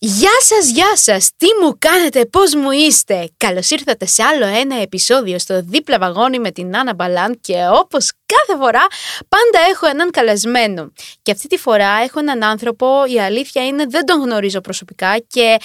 Γεια 0.00 0.30
σας, 0.40 0.70
γεια 0.70 0.96
σας! 0.96 1.30
Τι 1.36 1.46
μου 1.62 1.76
κάνετε, 1.78 2.26
πώς 2.26 2.54
μου 2.54 2.70
είστε! 2.70 3.28
Καλώς 3.36 3.70
ήρθατε 3.70 4.06
σε 4.06 4.22
άλλο 4.22 4.46
ένα 4.46 4.80
επεισόδιο 4.80 5.38
στο 5.38 5.60
Δίπλα 5.62 5.98
Βαγόνι 5.98 6.38
με 6.38 6.50
την 6.50 6.76
Άννα 6.76 6.94
Μπαλάν 6.94 7.38
και 7.40 7.54
όπως 7.72 8.10
κάθε 8.26 8.60
φορά 8.60 8.86
πάντα 9.28 9.66
έχω 9.70 9.86
έναν 9.86 10.10
καλεσμένο. 10.10 10.92
Και 11.22 11.30
αυτή 11.32 11.46
τη 11.48 11.56
φορά 11.56 11.88
έχω 12.04 12.18
έναν 12.18 12.42
άνθρωπο, 12.42 12.86
η 13.06 13.20
αλήθεια 13.20 13.66
είναι 13.66 13.84
δεν 13.88 14.04
τον 14.04 14.20
γνωρίζω 14.20 14.60
προσωπικά 14.60 15.18
και 15.26 15.56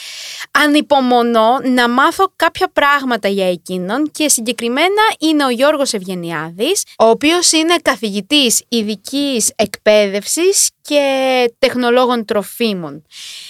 ανυπομονώ 0.52 1.60
να 1.64 1.90
μάθω 1.90 2.34
κάποια 2.36 2.70
πράγματα 2.74 3.28
για 3.28 3.50
εκείνον 3.50 4.12
και 4.12 4.30
συγκεκριμένα 4.30 5.02
είναι 5.20 5.46
ο 5.46 5.50
Γιώργος 5.50 5.94
Ευγενιάδης, 5.94 6.84
ο 6.98 7.06
οποίος 7.06 7.52
είναι 7.52 7.76
καθηγητής 7.82 8.64
ειδικής 8.68 9.52
εκπαίδευσης 9.56 10.70
και 10.82 11.54
τεχνολόγων 11.60 12.26
τροφίμων. 12.26 13.06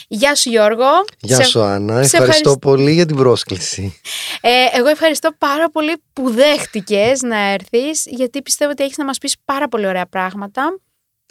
Γεια 0.08 0.36
σου 0.36 0.50
Γιώργο. 0.50 0.73
Γεια 1.20 1.44
σου 1.44 1.62
Άννα, 1.62 2.00
ευχαριστώ 2.00 2.58
πολύ 2.58 2.92
για 2.92 3.06
την 3.06 3.16
πρόσκληση. 3.16 4.00
Ε, 4.42 4.78
εγώ 4.78 4.88
ευχαριστώ 4.88 5.30
πάρα 5.38 5.70
πολύ 5.70 6.04
που 6.14 6.30
δέχτηκες 6.30 7.22
να 7.22 7.38
έρθεις 7.38 8.06
γιατί 8.06 8.42
πιστεύω 8.42 8.72
ότι 8.72 8.84
έχεις 8.84 8.98
να 8.98 9.06
μας 9.06 9.18
πεις 9.18 9.36
πάρα 9.46 9.68
πολύ 9.68 9.88
ωραία 9.88 10.06
πράγματα 10.06 10.80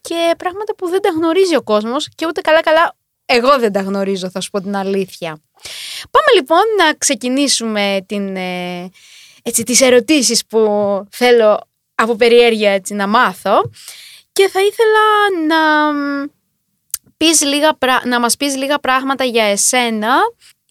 και 0.00 0.34
πράγματα 0.38 0.74
που 0.74 0.88
δεν 0.88 1.00
τα 1.00 1.08
γνωρίζει 1.08 1.56
ο 1.56 1.62
κόσμος 1.62 2.08
και 2.14 2.26
ούτε 2.26 2.40
καλά 2.40 2.60
καλά 2.60 2.96
εγώ 3.24 3.58
δεν 3.58 3.72
τα 3.72 3.80
γνωρίζω 3.80 4.30
θα 4.30 4.40
σου 4.40 4.50
πω 4.50 4.60
την 4.60 4.76
αλήθεια. 4.76 5.40
Πάμε 6.10 6.26
λοιπόν 6.34 6.62
να 6.78 6.94
ξεκινήσουμε 6.94 8.04
την, 8.06 8.36
ε, 8.36 8.90
έτσι, 9.42 9.62
τις 9.62 9.80
ερωτήσεις 9.80 10.46
που 10.46 10.66
θέλω 11.10 11.60
από 11.94 12.16
περιέργεια 12.16 12.70
έτσι, 12.70 12.94
να 12.94 13.06
μάθω 13.06 13.70
και 14.32 14.48
θα 14.48 14.60
ήθελα 14.60 15.04
να, 15.46 15.92
πεις 17.26 17.42
λίγα, 17.42 17.78
να 18.06 18.20
μας 18.20 18.36
πεις 18.36 18.56
λίγα 18.56 18.78
πράγματα 18.78 19.24
για 19.24 19.44
εσένα 19.44 20.16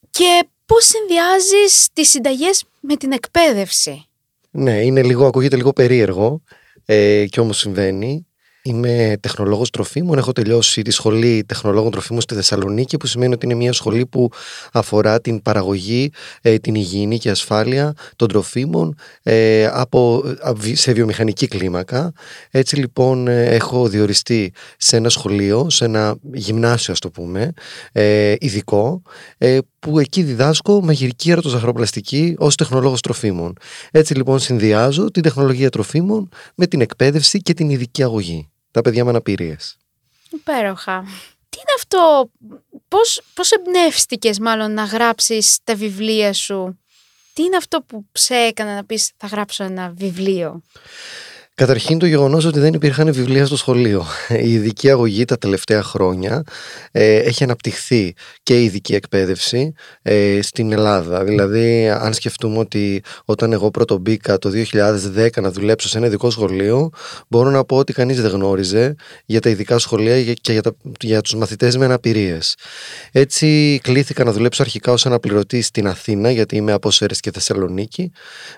και 0.09 0.47
πώς 0.65 0.85
συνδυάζεις 0.85 1.87
τις 1.93 2.09
συνταγές 2.09 2.63
με 2.79 2.95
την 2.95 3.11
εκπαίδευση. 3.11 4.05
Ναι, 4.51 4.81
είναι 4.81 5.03
λίγο, 5.03 5.25
ακούγεται 5.25 5.55
λίγο 5.55 5.73
περίεργο 5.73 6.41
ε, 6.85 7.25
και 7.29 7.39
όμως 7.39 7.57
συμβαίνει. 7.57 8.27
Είμαι 8.63 9.17
τεχνολόγος 9.19 9.69
τροφίμων, 9.69 10.17
έχω 10.17 10.31
τελειώσει 10.31 10.81
τη 10.81 10.91
σχολή 10.91 11.43
τεχνολόγων 11.45 11.91
τροφίμων 11.91 12.21
στη 12.21 12.35
Θεσσαλονίκη 12.35 12.97
που 12.97 13.05
σημαίνει 13.05 13.33
ότι 13.33 13.45
είναι 13.45 13.55
μια 13.55 13.73
σχολή 13.73 14.05
που 14.05 14.29
αφορά 14.71 15.21
την 15.21 15.41
παραγωγή, 15.41 16.11
ε, 16.41 16.57
την 16.57 16.75
υγιεινή 16.75 17.17
και 17.17 17.29
ασφάλεια 17.29 17.93
των 18.15 18.27
τροφίμων 18.27 18.95
ε, 19.23 19.65
από, 19.65 20.23
σε 20.73 20.93
βιομηχανική 20.93 21.47
κλίμακα. 21.47 22.13
Έτσι 22.51 22.75
λοιπόν 22.75 23.27
ε, 23.27 23.43
έχω 23.43 23.87
διοριστεί 23.87 24.53
σε 24.77 24.97
ένα 24.97 25.09
σχολείο, 25.09 25.69
σε 25.69 25.85
ένα 25.85 26.15
γυμνάσιο 26.33 26.93
ας 26.93 26.99
το 26.99 27.09
πούμε, 27.09 27.53
ειδικό 28.39 29.01
που 29.79 29.99
εκεί 29.99 30.23
διδάσκω 30.23 30.81
μαγειρική 30.83 31.31
αρωτοζαχαροπλαστική 31.31 32.35
ως 32.37 32.55
τεχνολόγος 32.55 33.01
τροφίμων. 33.01 33.53
Έτσι 33.91 34.13
λοιπόν 34.13 34.39
συνδυάζω 34.39 35.11
την 35.11 35.21
τεχνολογία 35.21 35.69
τροφίμων 35.69 36.29
με 36.55 36.67
την 36.67 36.81
εκπαίδευση 36.81 37.39
και 37.39 37.53
την 37.53 37.69
ειδική 37.69 38.03
αγωγή 38.03 38.50
τα 38.71 38.81
παιδιά 38.81 39.03
με 39.03 39.09
αναπηρίες. 39.09 39.77
Υπέροχα. 40.29 41.03
Τι 41.49 41.57
είναι 41.57 41.73
αυτό, 41.75 42.31
πώς, 42.87 43.21
πώς 43.33 43.51
εμπνεύστηκες 43.51 44.39
μάλλον 44.39 44.73
να 44.73 44.83
γράψεις 44.83 45.59
τα 45.63 45.75
βιβλία 45.75 46.33
σου; 46.33 46.79
Τι 47.33 47.43
είναι 47.43 47.57
αυτό 47.57 47.81
που 47.81 48.05
σε 48.11 48.35
έκανε 48.35 48.75
να 48.75 48.85
πεις 48.85 49.11
θα 49.17 49.27
γράψω 49.27 49.63
ένα 49.63 49.89
βιβλίο. 49.95 50.61
Καταρχήν 51.55 51.99
το 51.99 52.05
γεγονός 52.05 52.45
ότι 52.45 52.59
δεν 52.59 52.73
υπήρχαν 52.73 53.13
βιβλία 53.13 53.45
στο 53.45 53.57
σχολείο. 53.57 54.05
Η 54.43 54.53
ειδική 54.53 54.89
αγωγή 54.89 55.25
τα 55.25 55.37
τελευταία 55.37 55.83
χρόνια 55.83 56.43
ε, 56.91 57.15
έχει 57.15 57.43
αναπτυχθεί 57.43 58.13
και 58.43 58.59
η 58.59 58.63
ειδική 58.63 58.95
εκπαίδευση 58.95 59.73
ε, 60.01 60.39
στην 60.41 60.71
Ελλάδα. 60.71 61.23
Δηλαδή, 61.23 61.89
αν 61.89 62.13
σκεφτούμε 62.13 62.57
ότι 62.57 63.03
όταν 63.25 63.53
εγώ 63.53 63.71
πρώτο 63.71 63.97
μπήκα 63.97 64.37
το 64.37 64.51
2010 65.15 65.29
να 65.41 65.51
δουλέψω 65.51 65.87
σε 65.87 65.97
ένα 65.97 66.07
ειδικό 66.07 66.29
σχολείο, 66.29 66.89
μπορώ 67.27 67.49
να 67.49 67.63
πω 67.63 67.77
ότι 67.77 67.93
κανείς 67.93 68.21
δεν 68.21 68.31
γνώριζε 68.31 68.95
για 69.25 69.39
τα 69.39 69.49
ειδικά 69.49 69.77
σχολεία 69.77 70.33
και 70.33 70.51
για, 70.51 70.61
τα, 70.61 70.71
για 70.99 71.21
τους 71.21 71.35
μαθητές 71.35 71.77
με 71.77 71.85
αναπηρίες. 71.85 72.55
Έτσι, 73.11 73.79
κλήθηκα 73.83 74.23
να 74.23 74.31
δουλέψω 74.31 74.61
αρχικά 74.61 74.91
ως 74.91 75.05
αναπληρωτή 75.05 75.61
στην 75.61 75.87
Αθήνα, 75.87 76.31
γιατί 76.31 76.55
είμαι 76.55 76.71
από 76.71 76.91
Σέρες 76.91 77.19
και 77.19 77.31
Θεσσαλονίκη. 77.31 78.11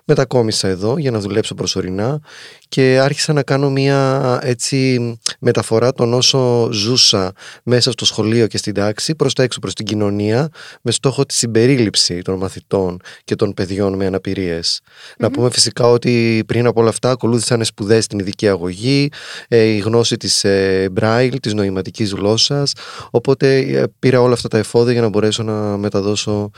Μετακόμισα 0.06 0.68
εδώ 0.68 0.98
για 0.98 1.12
να 1.12 1.20
δουλέψω 1.20 1.56
προσωρινά 1.56 2.22
και 2.68 2.83
άρχισα 2.84 3.34
να 3.34 3.44
κάνω 3.44 3.70
μια 3.70 4.40
έτσι 4.44 5.00
μεταφορά 5.40 5.94
των 5.94 6.14
όσο 6.14 6.70
ζούσα 6.72 7.32
μέσα 7.64 7.92
στο 7.92 8.06
σχολείο 8.06 8.48
και 8.48 8.58
στην 8.58 8.74
τάξη 8.74 9.16
προς 9.16 9.34
τα 9.34 9.44
έξω 9.44 9.60
προς 9.60 9.74
την 9.74 9.86
κοινωνία 9.86 10.50
με 10.82 10.92
στόχο 10.92 11.26
τη 11.26 11.34
συμπερίληψη 11.34 12.22
των 12.22 12.38
μαθητών 12.38 13.00
και 13.24 13.36
των 13.36 13.54
παιδιών 13.54 13.96
με 13.96 14.06
αναπηρίες. 14.06 14.82
Να 15.18 15.32
πούμε 15.32 15.50
φυσικά 15.50 15.88
ότι 15.88 16.44
πριν 16.46 16.66
από 16.66 16.80
όλα 16.80 16.90
αυτά 16.90 17.10
ακολούθησαν 17.10 17.66
σπουδές 17.66 18.04
στην 18.04 18.20
ειδική 18.20 18.48
αγωγή, 18.48 19.10
ε, 19.48 19.62
η 19.62 19.78
γνώση 19.78 20.18
της 20.18 20.44
ε, 20.44 20.90
Braille, 21.00 21.36
της 21.42 21.54
νοηματικής 21.54 22.12
γλώσσας, 22.12 22.74
οπότε 23.12 23.58
ε, 23.58 23.84
πήρα 24.00 24.22
όλα 24.22 24.34
αυτά 24.34 24.48
τα 24.48 24.58
εφόδια 24.58 24.92
για 24.92 25.02
να 25.02 25.10
μπορέσω 25.10 25.44
να 25.44 25.78
μεταδώσω 25.78 26.50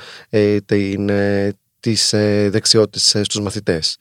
την, 0.66 1.12
τις 1.80 2.14
δεξιότητες 2.50 3.18
στους 3.24 3.42
μαθητές. 3.42 3.98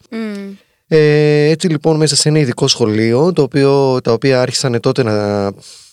Ε, 0.89 1.49
έτσι 1.49 1.69
λοιπόν 1.69 1.97
μέσα 1.97 2.17
σε 2.17 2.29
ένα 2.29 2.39
ειδικό 2.39 2.69
σχολείο 2.69 3.33
το 3.33 3.43
οποίο, 3.43 4.01
τα 4.01 4.13
οποία 4.13 4.41
άρχισαν 4.41 4.81
τότε 4.81 5.03
να, 5.03 5.43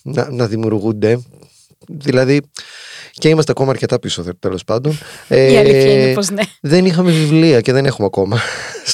να, 0.02 0.32
να 0.32 0.48
δημιουργούνται 0.48 1.20
δηλαδή 1.88 2.42
και 3.12 3.30
είμαστε 3.30 3.52
ακόμα 3.52 3.72
αρκετά 3.72 4.00
πίσω 4.00 4.24
τέλος 4.40 4.64
πάντων. 4.64 4.98
Η 5.28 5.58
αλήθεια 5.58 5.94
είναι 5.94 6.14
πως 6.14 6.30
ναι. 6.30 6.42
Δεν 6.62 6.86
είχαμε 6.86 7.12
βιβλία 7.12 7.62
και 7.62 7.72
δεν 7.72 7.86
έχουμε 7.86 8.08
ακόμα. 8.08 8.40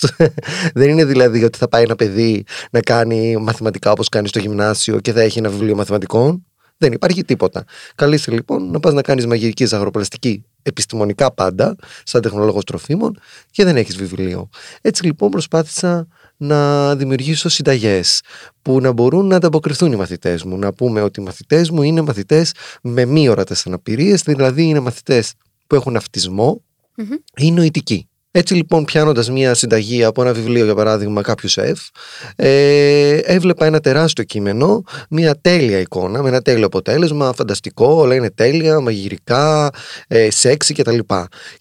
δεν 0.73 0.89
είναι 0.89 1.05
δηλαδή 1.05 1.43
ότι 1.43 1.57
θα 1.57 1.67
πάει 1.67 1.83
ένα 1.83 1.95
παιδί 1.95 2.43
να 2.71 2.79
κάνει 2.79 3.37
μαθηματικά 3.37 3.91
όπως 3.91 4.09
κάνει 4.09 4.27
στο 4.27 4.39
γυμνάσιο 4.39 4.99
και 4.99 5.11
θα 5.11 5.21
έχει 5.21 5.39
ένα 5.39 5.49
βιβλίο 5.49 5.75
μαθηματικών. 5.75 6.45
Δεν 6.77 6.91
υπάρχει 6.91 7.23
τίποτα. 7.23 7.63
Καλείσαι 7.95 8.31
λοιπόν 8.31 8.71
να 8.71 8.79
πας 8.79 8.93
να 8.93 9.01
κάνεις 9.01 9.25
μαγειρική 9.25 9.65
ζαχαροπλαστική 9.65 10.43
επιστημονικά 10.61 11.33
πάντα, 11.33 11.75
σαν 12.03 12.21
τεχνολόγος 12.21 12.63
τροφίμων 12.63 13.19
και 13.51 13.63
δεν 13.63 13.77
έχεις 13.77 13.95
βιβλίο. 13.95 14.49
Έτσι 14.81 15.05
λοιπόν 15.05 15.29
προσπάθησα 15.29 16.07
να 16.37 16.95
δημιουργήσω 16.95 17.49
συνταγές 17.49 18.21
που 18.61 18.81
να 18.81 18.91
μπορούν 18.91 19.27
να 19.27 19.35
ανταποκριθούν 19.35 19.91
οι 19.91 19.95
μαθητές 19.95 20.43
μου. 20.43 20.57
Να 20.57 20.73
πούμε 20.73 21.01
ότι 21.01 21.21
οι 21.21 21.23
μαθητές 21.23 21.69
μου 21.69 21.81
είναι 21.81 22.01
μαθητές 22.01 22.51
με 22.81 23.05
μη 23.05 23.29
ορατές 23.29 23.67
αναπηρίες, 23.67 24.21
δηλαδή 24.21 24.63
είναι 24.63 24.79
μαθητές 24.79 25.33
που 25.67 25.75
έχουν 25.75 25.95
αυτισμό 25.95 26.63
ή 27.35 27.51
νοητικοί. 27.51 28.06
Έτσι 28.31 28.53
λοιπόν 28.53 28.85
πιάνοντας 28.85 29.29
μια 29.29 29.53
συνταγή 29.53 30.03
από 30.03 30.21
ένα 30.21 30.33
βιβλίο 30.33 30.65
για 30.65 30.75
παράδειγμα 30.75 31.21
κάποιου 31.21 31.49
σεφ 31.49 31.79
ε, 32.35 33.17
έβλεπα 33.17 33.65
ένα 33.65 33.79
τεράστιο 33.79 34.23
κείμενο, 34.23 34.83
μια 35.09 35.35
τέλεια 35.41 35.79
εικόνα 35.79 36.21
με 36.21 36.29
ένα 36.29 36.41
τέλειο 36.41 36.65
αποτέλεσμα, 36.65 37.33
φανταστικό, 37.33 37.85
όλα 37.93 38.15
είναι 38.15 38.29
τέλεια, 38.29 38.79
μαγειρικά, 38.79 39.69
ε, 40.07 40.31
σεξι 40.31 40.73
κτλ. 40.73 40.97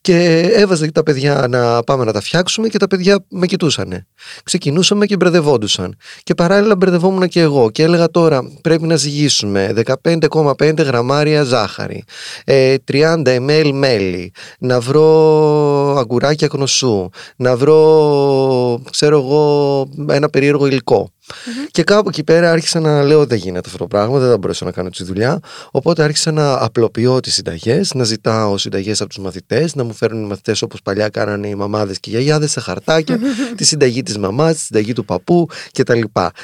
Και 0.00 0.41
έβαζα 0.55 0.93
τα 0.93 1.03
παιδιά 1.03 1.47
να 1.49 1.82
πάμε 1.82 2.05
να 2.05 2.12
τα 2.12 2.21
φτιάξουμε 2.21 2.69
και 2.69 2.78
τα 2.78 2.87
παιδιά 2.87 3.25
με 3.28 3.47
κοιτούσαν. 3.47 4.06
Ξεκινούσαμε 4.44 5.06
και 5.06 5.16
μπερδευόντουσαν. 5.16 5.97
Και 6.22 6.34
παράλληλα 6.34 6.76
μπερδευόμουν 6.76 7.28
και 7.28 7.41
εγώ 7.41 7.71
και 7.71 7.82
έλεγα 7.82 8.10
τώρα 8.10 8.43
πρέπει 8.60 8.87
να 8.87 8.97
ζυγίσουμε 8.97 9.72
15,5 10.03 10.84
γραμμάρια 10.84 11.43
ζάχαρη, 11.43 12.05
ε, 12.44 12.75
30 12.93 13.22
ml 13.25 13.71
μέλι, 13.72 14.32
να 14.59 14.81
βρω 14.81 15.97
αγκουράκια 15.99 16.49
γνωσού, 16.56 17.11
να 17.37 17.56
βρω, 17.56 18.81
ξέρω 18.91 19.19
εγώ, 19.19 19.89
ένα 20.09 20.28
περίεργο 20.28 20.67
υλικό. 20.67 21.11
Mm-hmm. 21.26 21.69
Και 21.70 21.82
κάπου 21.82 22.09
εκεί 22.09 22.25
πέρα 22.25 22.50
άρχισα 22.50 22.81
να 22.81 23.03
λέω: 23.03 23.26
Δεν 23.26 23.38
γίνεται 23.38 23.66
αυτό 23.66 23.78
το 23.78 23.87
πράγμα, 23.87 24.19
δεν 24.19 24.31
θα 24.31 24.38
μπορέσω 24.38 24.64
να 24.64 24.70
κάνω 24.70 24.88
τη 24.88 25.04
δουλειά. 25.04 25.41
Οπότε 25.70 26.03
άρχισα 26.03 26.32
να 26.32 26.53
απλοποιώ 26.64 27.20
τις 27.20 27.34
συνταγές, 27.34 27.94
να 27.94 28.04
ζητάω 28.04 28.58
συνταγές 28.58 29.00
από 29.00 29.08
τους 29.08 29.19
μαθητές, 29.19 29.75
να 29.75 29.84
μου 29.84 29.93
φέρνουν 29.93 30.25
οι 30.25 30.26
μαθητές 30.26 30.62
όπως 30.62 30.82
παλιά 30.82 31.08
κάνανε 31.08 31.49
οι 31.49 31.55
μαμάδες 31.55 32.00
και 32.00 32.11
οι 32.11 32.12
γιαγιάδες 32.12 32.50
σε 32.50 32.61
χαρτάκια, 32.61 33.19
τη 33.56 33.64
συνταγή 33.64 34.02
της 34.02 34.19
μαμάς, 34.19 34.55
τη 34.55 34.61
συνταγή 34.61 34.93
του 34.93 35.05
παππού 35.05 35.49
κτλ. 35.73 36.00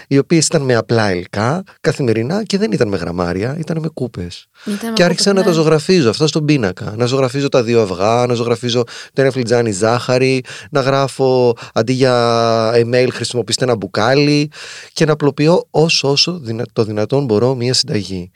Οι 0.08 0.18
οποίες 0.18 0.46
ήταν 0.46 0.62
με 0.62 0.74
απλά 0.74 1.12
υλικά, 1.12 1.62
καθημερινά 1.80 2.42
και 2.42 2.58
δεν 2.58 2.72
ήταν 2.72 2.88
με 2.88 2.96
γραμμάρια, 2.96 3.56
ήταν 3.58 3.78
με 3.78 3.88
κούπες. 3.88 4.46
Και 4.92 5.04
άρχισα 5.04 5.32
να 5.32 5.42
τα 5.42 5.50
ζωγραφίζω 5.50 6.10
αυτά 6.10 6.26
στον 6.26 6.44
πίνακα. 6.44 6.94
Να 6.96 7.06
ζωγραφίζω 7.06 7.48
τα 7.48 7.62
δύο 7.62 7.80
αυγά, 7.80 8.26
να 8.26 8.34
ζωγραφίζω 8.34 8.84
το 9.12 9.22
ένα 9.22 9.30
φλιτζάνι 9.30 9.72
ζάχαρη, 9.72 10.44
να 10.70 10.80
γράφω 10.80 11.56
αντί 11.72 11.92
για 11.92 12.72
ml 12.74 13.08
χρησιμοποιήστε 13.12 13.64
ένα 13.64 13.76
μπουκάλι 13.76 14.50
και 14.92 15.04
να 15.04 15.12
απλοποιώ 15.12 15.66
όσο 15.70 16.10
όσο 16.10 16.42
το 16.72 16.84
δυνατόν 16.84 17.24
μπορώ 17.24 17.54
μία 17.54 17.74
συνταγή. 17.74 18.30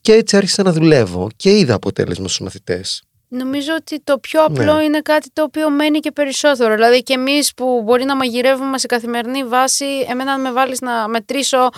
Και 0.00 0.12
έτσι 0.12 0.36
άρχισα 0.36 0.62
να 0.62 0.72
δουλεύω 0.72 1.28
και 1.36 1.58
είδα 1.58 1.74
αποτέλεσμα 1.74 2.26
στους 2.28 2.40
μαθητές. 2.40 3.02
Νομίζω 3.28 3.70
ότι 3.78 4.00
το 4.04 4.18
πιο 4.18 4.44
απλό 4.44 4.74
Ναι. 4.76 4.82
είναι 4.84 5.00
κάτι 5.00 5.28
το 5.32 5.42
οποίο 5.42 5.70
μένει 5.70 5.98
και 6.00 6.10
περισσότερο. 6.12 6.74
Δηλαδή 6.74 7.02
και 7.02 7.12
εμείς 7.12 7.54
που 7.54 7.82
μπορεί 7.84 8.04
να 8.04 8.16
μαγειρεύουμε 8.16 8.78
σε 8.78 8.86
καθημερινή 8.86 9.44
βάση, 9.44 9.84
εμένα 10.10 10.32
αν 10.32 10.40
με 10.40 10.52
βάλεις 10.52 10.80
να 10.80 11.08
μετρήσω 11.08 11.68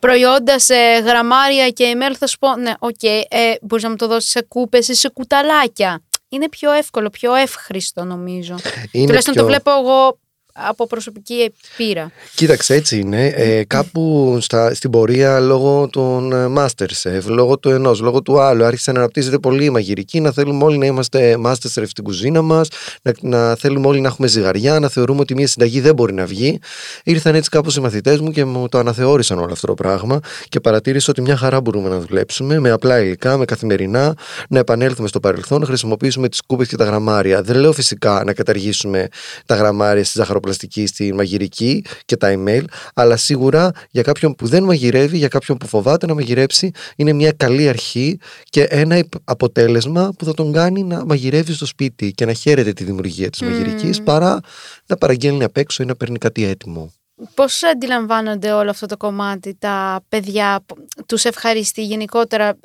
προϊόντα 0.00 0.58
σε 0.58 0.74
γραμμάρια 1.04 1.68
και 1.68 1.92
ml 1.96 2.14
θα 2.18 2.26
σου 2.26 2.38
πω 2.38 2.56
ναι, 2.56 2.72
οκ, 2.78 3.02
ε, 3.02 3.18
μπορείς 3.62 3.84
να 3.84 3.90
μου 3.90 3.96
το 3.96 4.06
δώσεις 4.06 4.30
σε 4.30 4.42
κούπες 4.48 4.88
ή 4.88 4.94
σε 4.94 5.08
κουταλάκια. 5.08 6.02
Είναι 6.28 6.48
πιο 6.48 6.72
εύκολο, 6.72 7.10
πιο 7.10 7.34
εύχριστο 7.34 8.04
νομίζω. 8.04 8.56
Είναι 8.92 9.04
Τουλάχιστον 9.06 9.34
πιο- 9.34 9.42
το 9.42 9.48
βλέπω 9.48 9.70
εγώ 9.70 10.18
από 10.52 10.86
προσωπική 10.86 11.52
πείρα. 11.76 12.10
Κοίταξε, 12.34 12.74
έτσι 12.74 12.98
είναι. 12.98 13.26
Ε, 13.26 13.64
κάπου 13.64 14.38
στα, 14.40 14.74
στην 14.74 14.90
πορεία 14.90 15.40
λόγω 15.40 15.88
των 15.88 16.32
ε, 16.32 16.52
Masterchef, 16.56 17.22
λόγω 17.24 17.58
του 17.58 17.70
ενός, 17.70 18.00
λόγω 18.00 18.22
του 18.22 18.40
άλλου, 18.40 18.64
άρχισε 18.64 18.92
να 18.92 18.98
αναπτύσσεται 18.98 19.38
πολύ 19.38 19.64
η 19.64 19.70
μαγειρική, 19.70 20.20
να 20.20 20.32
θέλουμε 20.32 20.64
όλοι 20.64 20.78
να 20.78 20.86
είμαστε 20.86 21.38
Masterchef 21.44 21.84
στην 21.86 22.04
κουζίνα 22.04 22.42
μας, 22.42 22.68
να, 23.02 23.12
να 23.20 23.54
θέλουμε 23.54 23.86
όλοι 23.86 24.00
να 24.00 24.08
έχουμε 24.08 24.28
ζυγαριά, 24.28 24.80
να 24.80 24.88
θεωρούμε 24.88 25.20
ότι 25.20 25.34
μια 25.34 25.46
συνταγή 25.46 25.80
δεν 25.80 25.94
μπορεί 25.94 26.12
να 26.12 26.26
βγει. 26.26 26.58
Ήρθαν 27.04 27.34
έτσι 27.34 27.50
κάπως 27.50 27.76
οι 27.76 27.80
μαθητές 27.80 28.20
μου 28.20 28.30
και 28.30 28.44
μου 28.44 28.68
το 28.68 28.78
αναθεώρησαν 28.78 29.38
όλο 29.38 29.52
αυτό 29.52 29.66
το 29.66 29.74
πράγμα 29.74 30.20
και 30.48 30.60
παρατήρησα 30.60 31.06
ότι 31.10 31.20
μια 31.20 31.36
χαρά 31.36 31.60
μπορούμε 31.60 31.88
να 31.88 31.98
δουλέψουμε 31.98 32.58
με 32.58 32.70
απλά 32.70 33.00
υλικά, 33.00 33.36
με 33.36 33.44
καθημερινά, 33.44 34.16
να 34.48 34.58
επανέλθουμε 34.58 35.08
στο 35.08 35.20
παρελθόν, 35.20 35.60
να 35.60 35.66
χρησιμοποιήσουμε 35.66 36.28
τις 36.28 36.40
κούπες 36.46 36.68
και 36.68 36.76
τα 36.76 36.84
γραμμάρια. 36.84 37.42
Δεν 37.42 37.56
λέω 37.56 37.72
φυσικά 37.72 38.22
να 38.24 38.32
καταργήσουμε 38.32 39.08
τα 39.46 39.54
γραμμάρια 39.54 40.04
στη 40.04 40.12
ζαχαροπλαστική, 40.18 40.40
στη 40.86 41.12
μαγειρική 41.14 41.84
και 42.04 42.16
τα 42.16 42.34
email, 42.36 42.64
αλλά 42.94 43.16
σίγουρα 43.16 43.70
για 43.90 44.02
κάποιον 44.02 44.34
που 44.34 44.46
δεν 44.46 44.64
μαγειρεύει, 44.64 45.16
για 45.18 45.28
κάποιον 45.28 45.58
που 45.58 45.66
φοβάται 45.66 46.06
να 46.06 46.14
μαγειρέψει, 46.14 46.70
είναι 46.96 47.12
μια 47.12 47.32
καλή 47.32 47.68
αρχή 47.68 48.18
και 48.44 48.62
ένα 48.62 48.96
υπ- 48.98 49.12
αποτέλεσμα 49.24 50.12
που 50.18 50.24
θα 50.24 50.34
τον 50.34 50.52
κάνει 50.52 50.82
να 50.82 51.04
μαγειρεύει 51.04 51.52
στο 51.52 51.66
σπίτι 51.66 52.10
και 52.12 52.24
να 52.24 52.32
χαίρεται 52.32 52.72
τη 52.72 52.84
δημιουργία 52.84 53.30
της 53.30 53.40
Μμμ. 53.42 53.48
μαγειρικής 53.50 54.02
παρά 54.02 54.40
να 54.86 54.96
παραγγέλνει 54.96 55.44
απ' 55.44 55.56
έξω 55.56 55.82
ή 55.82 55.86
να 55.86 55.96
παίρνει 55.96 56.18
κάτι 56.18 56.44
έτοιμο. 56.44 56.92
Πώς 57.34 57.62
αντιλαμβάνονται 57.62 58.52
όλο 58.52 58.70
αυτό 58.70 58.86
το 58.86 58.96
κομμάτι 58.96 59.54
τα 59.58 60.00
παιδιά, 60.08 60.60
που- 60.66 60.86
τους 61.06 61.24
ευχαριστεί 61.24 61.84
γενικότερα; 61.84 62.58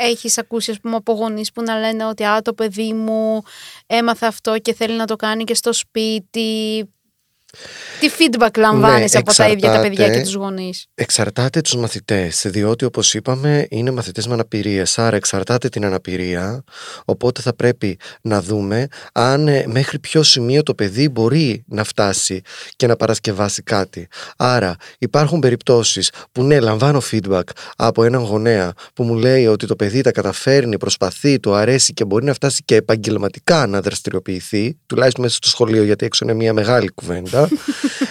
Έχεις 0.00 0.38
ακούσει 0.38 0.70
ας 0.70 0.80
πούμε 0.80 0.96
από 0.96 1.12
γονείς 1.12 1.52
που 1.52 1.62
να 1.62 1.78
λένε 1.78 2.04
ότι 2.06 2.24
α, 2.24 2.42
το 2.42 2.52
παιδί 2.52 2.92
μου 2.92 3.42
έμαθε 3.86 4.26
αυτό 4.26 4.58
και 4.58 4.74
θέλει 4.74 4.96
να 4.96 5.04
το 5.06 5.16
κάνει 5.16 5.44
και 5.44 5.54
στο 5.54 5.72
σπίτι. 5.72 6.84
Τι 8.00 8.10
feedback 8.18 8.58
λαμβάνεις 8.58 9.16
από 9.16 9.34
τα 9.34 9.48
ίδια 9.48 9.72
τα 9.72 9.80
παιδιά 9.80 10.04
εξαρτάται. 10.04 10.18
και 10.18 10.24
τους 10.24 10.34
γονείς; 10.34 10.86
Εξαρτάται 10.94 11.60
τους 11.60 11.76
μαθητές, 11.76 12.46
διότι 12.46 12.84
όπως 12.84 13.14
είπαμε 13.14 13.66
είναι 13.70 13.90
μαθητές 13.90 14.26
με 14.26 14.32
αναπηρίες, 14.32 14.98
άρα 14.98 15.16
εξαρτάται 15.16 15.68
την 15.68 15.84
αναπηρία, 15.84 16.64
οπότε 17.04 17.40
θα 17.42 17.54
πρέπει 17.54 17.98
να 18.20 18.42
δούμε 18.42 18.86
αν 19.12 19.48
ε, 19.48 19.64
μέχρι 19.66 19.98
ποιο 19.98 20.22
σημείο 20.22 20.62
το 20.62 20.74
παιδί 20.74 21.08
μπορεί 21.08 21.64
να 21.66 21.84
φτάσει 21.84 22.40
και 22.76 22.86
να 22.86 22.96
παρασκευάσει 22.96 23.62
κάτι. 23.62 24.08
Άρα 24.36 24.76
υπάρχουν 24.98 25.40
περιπτώσεις 25.40 26.10
που 26.32 26.42
ναι 26.42 26.60
λαμβάνω 26.60 27.02
feedback 27.10 27.42
από 27.76 28.04
έναν 28.04 28.22
γονέα 28.22 28.72
που 28.94 29.02
μου 29.02 29.14
λέει 29.14 29.46
ότι 29.46 29.66
το 29.66 29.76
παιδί 29.76 30.00
τα 30.00 30.12
καταφέρνει, 30.12 30.78
προσπαθεί, 30.78 31.40
του 31.40 31.54
αρέσει 31.54 31.92
και 31.92 32.04
μπορεί 32.04 32.24
να 32.24 32.32
φτάσει 32.32 32.62
και 32.64 32.74
επαγγελματικά 32.74 33.66
να 33.66 33.80
δραστηριοποιηθεί, 33.80 34.78
τουλάχιστον 34.86 35.24
μέσα 35.24 35.36
στο 35.36 35.48
σχολείο 35.48 35.82
γιατί 35.82 36.06
έξω 36.06 36.24
είναι 36.24 36.34
μια 36.34 36.52
μεγάλη 36.52 36.90
κουβέντα. 36.90 37.37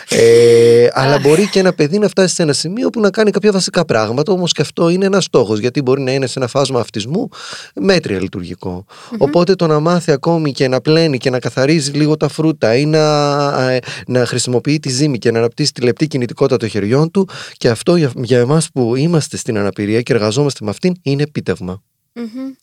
Ε, 0.09 0.87
αλλά 0.91 1.19
μπορεί 1.19 1.49
και 1.49 1.59
ένα 1.59 1.73
παιδί 1.73 1.99
να 1.99 2.07
φτάσει 2.07 2.35
σε 2.35 2.41
ένα 2.41 2.53
σημείο 2.53 2.89
που 2.89 2.99
να 2.99 3.09
κάνει 3.09 3.31
κάποια 3.31 3.51
βασικά 3.51 3.85
πράγματα, 3.85 4.31
όμως 4.31 4.51
και 4.51 4.61
αυτό 4.61 4.89
είναι 4.89 5.05
ένας 5.05 5.23
στόχος, 5.23 5.59
γιατί 5.59 5.81
μπορεί 5.81 6.01
να 6.01 6.11
είναι 6.11 6.27
σε 6.27 6.39
ένα 6.39 6.47
φάσμα 6.47 6.79
αυτισμού 6.79 7.29
μέτρια 7.75 8.21
λειτουργικό. 8.21 8.85
Οπότε 9.17 9.55
το 9.55 9.67
να 9.67 9.79
μάθει 9.79 10.11
ακόμη 10.11 10.51
και 10.51 10.67
να 10.67 10.81
πλένει 10.81 11.17
και 11.17 11.29
να 11.29 11.39
καθαρίζει 11.39 11.91
λίγο 11.91 12.17
τα 12.17 12.27
φρούτα 12.27 12.75
ή 12.75 12.85
να, 12.85 13.71
ε, 13.71 13.79
να 14.07 14.25
χρησιμοποιεί 14.25 14.79
τη 14.79 14.89
ζύμη 14.89 15.17
και 15.17 15.31
να 15.31 15.39
αναπτύσσει 15.39 15.73
τη 15.73 15.81
λεπτή 15.81 16.07
κινητικότητα 16.07 16.57
των 16.57 16.69
χεριών 16.69 17.11
του 17.11 17.29
και 17.57 17.69
αυτό 17.69 17.95
για, 17.95 18.11
για 18.15 18.39
εμάς 18.39 18.69
που 18.73 18.95
είμαστε 18.95 19.37
στην 19.37 19.57
αναπηρία 19.57 20.01
και 20.01 20.13
εργαζόμαστε 20.13 20.65
με 20.65 20.69
αυτήν 20.69 20.93
είναι 21.01 21.23
επίτευγμα. 21.23 21.83
Μμμ. 22.13 22.53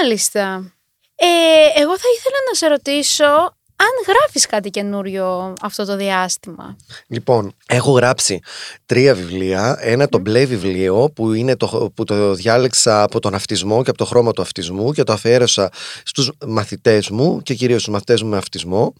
Μάλιστα. 0.00 0.72
Ε, 1.14 1.80
εγώ 1.80 1.98
θα 1.98 2.08
ήθελα 2.16 2.36
να 2.48 2.54
σε 2.54 2.66
ρωτήσω 2.66 3.56
αν 3.82 4.14
γράφεις 4.14 4.46
κάτι 4.46 4.70
καινούριο 4.70 5.54
αυτό 5.62 5.84
το 5.84 5.96
διάστημα. 5.96 6.76
Λοιπόν, 7.06 7.52
έχω 7.66 7.90
γράψει 7.90 8.40
τρία 8.86 9.14
βιβλία. 9.14 9.76
Ένα 9.80 10.08
το 10.08 10.18
μπλε 10.18 10.44
βιβλίο 10.44 11.10
που, 11.14 11.32
είναι 11.32 11.56
το, 11.56 11.92
που 11.94 12.04
το 12.04 12.34
διάλεξα 12.34 13.02
από 13.02 13.20
τον 13.20 13.34
αυτισμό 13.34 13.82
και 13.82 13.90
από 13.90 13.98
το 13.98 14.04
χρώμα 14.04 14.32
του 14.32 14.42
αυτισμού 14.42 14.92
και 14.92 15.02
το 15.02 15.12
αφιέρωσα 15.12 15.70
στους 16.04 16.30
μαθητές 16.46 17.10
μου 17.10 17.42
και 17.42 17.54
κυρίως 17.54 17.80
στους 17.80 17.92
μαθητές 17.92 18.22
μου 18.22 18.28
με 18.28 18.36
αυτισμό 18.36 18.94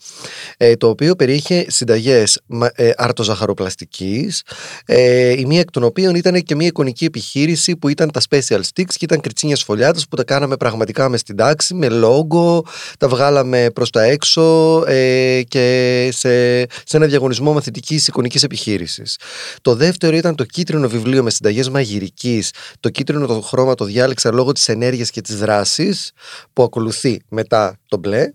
ε, 0.57 0.77
το 0.77 0.89
οποίο 0.89 1.17
περιείχε 1.17 1.67
συνταγές 1.69 2.41
μα- 2.47 2.71
ε, 2.75 2.91
αρτοζαχαροπλαστικής 2.97 4.43
ε, 4.87 5.41
η 5.41 5.45
μία 5.47 5.61
εκ 5.61 5.71
των 5.71 5.83
οποίων 5.83 6.15
ήταν 6.15 6.43
και 6.43 6.55
μια 6.55 6.67
εικονική 6.67 7.05
επιχείρηση 7.05 7.77
που 7.77 7.89
ήταν 7.89 8.11
τα 8.11 8.21
special 8.31 8.61
sticks 8.61 8.95
και 8.95 9.05
ήταν 9.05 9.21
κριτσίνιας 9.21 9.59
σφολιάτας 9.59 10.09
που 10.09 10.17
τα 10.17 10.25
κάναμε 10.25 10.57
πραγματικά 10.57 11.09
μες 11.09 11.21
στην 11.21 11.37
τάξη, 11.37 11.75
με 11.75 11.89
λόγο, 11.89 12.65
τα 12.99 13.09
βγάλαμε 13.09 13.71
προς 13.75 13.91
τα 13.91 14.03
έξω 14.03 14.72
ε, 14.81 15.43
και 15.43 16.09
σε, 16.13 16.61
σε 16.61 16.97
ένα 16.97 17.07
διαγωνισμό 17.07 17.53
μαθητικής 17.53 18.09
εικονικής 18.09 18.43
επιχείρησης. 18.43 19.19
Το 19.61 19.75
δεύτερο 19.75 20.17
ήταν 20.17 20.35
το 20.35 20.45
κίτρινο 20.45 20.89
βιβλίο 20.89 21.23
με 21.23 21.31
συνταγές 21.31 21.69
μαγειρικής. 21.69 22.51
Το 22.81 22.89
κίτρινο 22.89 23.27
το 23.27 23.41
χρώμα 23.41 23.75
το 23.75 23.85
διάλεξα 23.85 24.33
λόγω 24.33 24.53
της 24.53 24.69
ενέργειας 24.69 25.11
και 25.11 25.21
της 25.21 25.39
δράσης 25.39 26.13
που 26.53 26.63
ακολουθεί 26.63 27.21
μετά 27.29 27.77
το 27.89 27.97
μπλε 27.97 28.33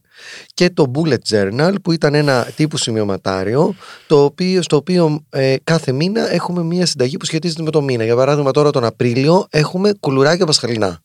και 0.53 0.69
το 0.69 0.91
bullet 0.95 1.33
journal 1.35 1.73
που 1.83 1.91
ήταν 1.91 2.13
ένα 2.13 2.47
τύπου 2.55 2.77
σημειωματάριο 2.77 3.75
το 4.07 4.23
οποίο, 4.23 4.61
στο 4.61 4.75
οποίο 4.75 5.25
ε, 5.29 5.55
κάθε 5.63 5.91
μήνα 5.91 6.33
έχουμε 6.33 6.63
μία 6.63 6.85
συνταγή 6.85 7.17
που 7.17 7.25
σχετίζεται 7.25 7.63
με 7.63 7.71
το 7.71 7.81
μήνα. 7.81 8.03
Για 8.03 8.15
παράδειγμα 8.15 8.51
τώρα 8.51 8.71
τον 8.71 8.83
Απρίλιο 8.83 9.47
έχουμε 9.49 9.91
κουλουράκια 9.99 10.45
πασχαλινά. 10.45 11.01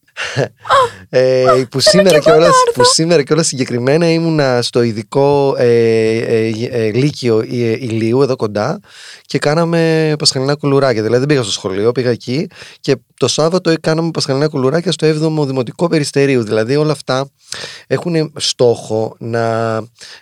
Ε, 1.09 1.45
που, 1.71 1.81
σήμερα 1.81 2.19
κιόλας, 2.19 2.55
που 2.75 2.85
σήμερα 2.85 3.23
κιόλας 3.23 3.47
συγκεκριμένα 3.47 4.11
ήμουνα 4.11 4.63
στο 4.63 4.83
ειδικό 4.83 5.55
ε, 5.59 5.67
ε, 6.17 6.49
ε, 6.71 6.91
λύκειο 6.93 7.39
ε, 7.41 7.45
ηλίου 7.71 8.23
εδώ 8.23 8.37
κοντά 8.37 8.81
και 9.27 9.39
κάναμε 9.39 10.15
πασχαλινά 10.19 10.55
κουλουράκια. 10.55 11.03
Δηλαδή 11.03 11.19
δεν 11.19 11.29
πήγα 11.29 11.43
στο 11.43 11.53
σχολείο, 11.53 11.93
πήγα 11.93 12.11
εκεί 12.11 12.49
και 12.81 12.97
το 13.17 13.29
Σάββατο 13.29 13.75
κάναμε 13.81 14.11
πασχαλινά 14.11 14.49
κουλουράκια 14.49 14.93
στο 14.93 15.07
7ο 15.07 15.47
Δημοτικό 15.47 15.89
Περιστερίου. 15.89 16.43
Δηλαδή 16.43 16.77
όλα 16.77 16.93
αυτά 16.93 17.29
έχουν 17.87 18.33
στόχο 18.37 19.17
να, 19.19 19.77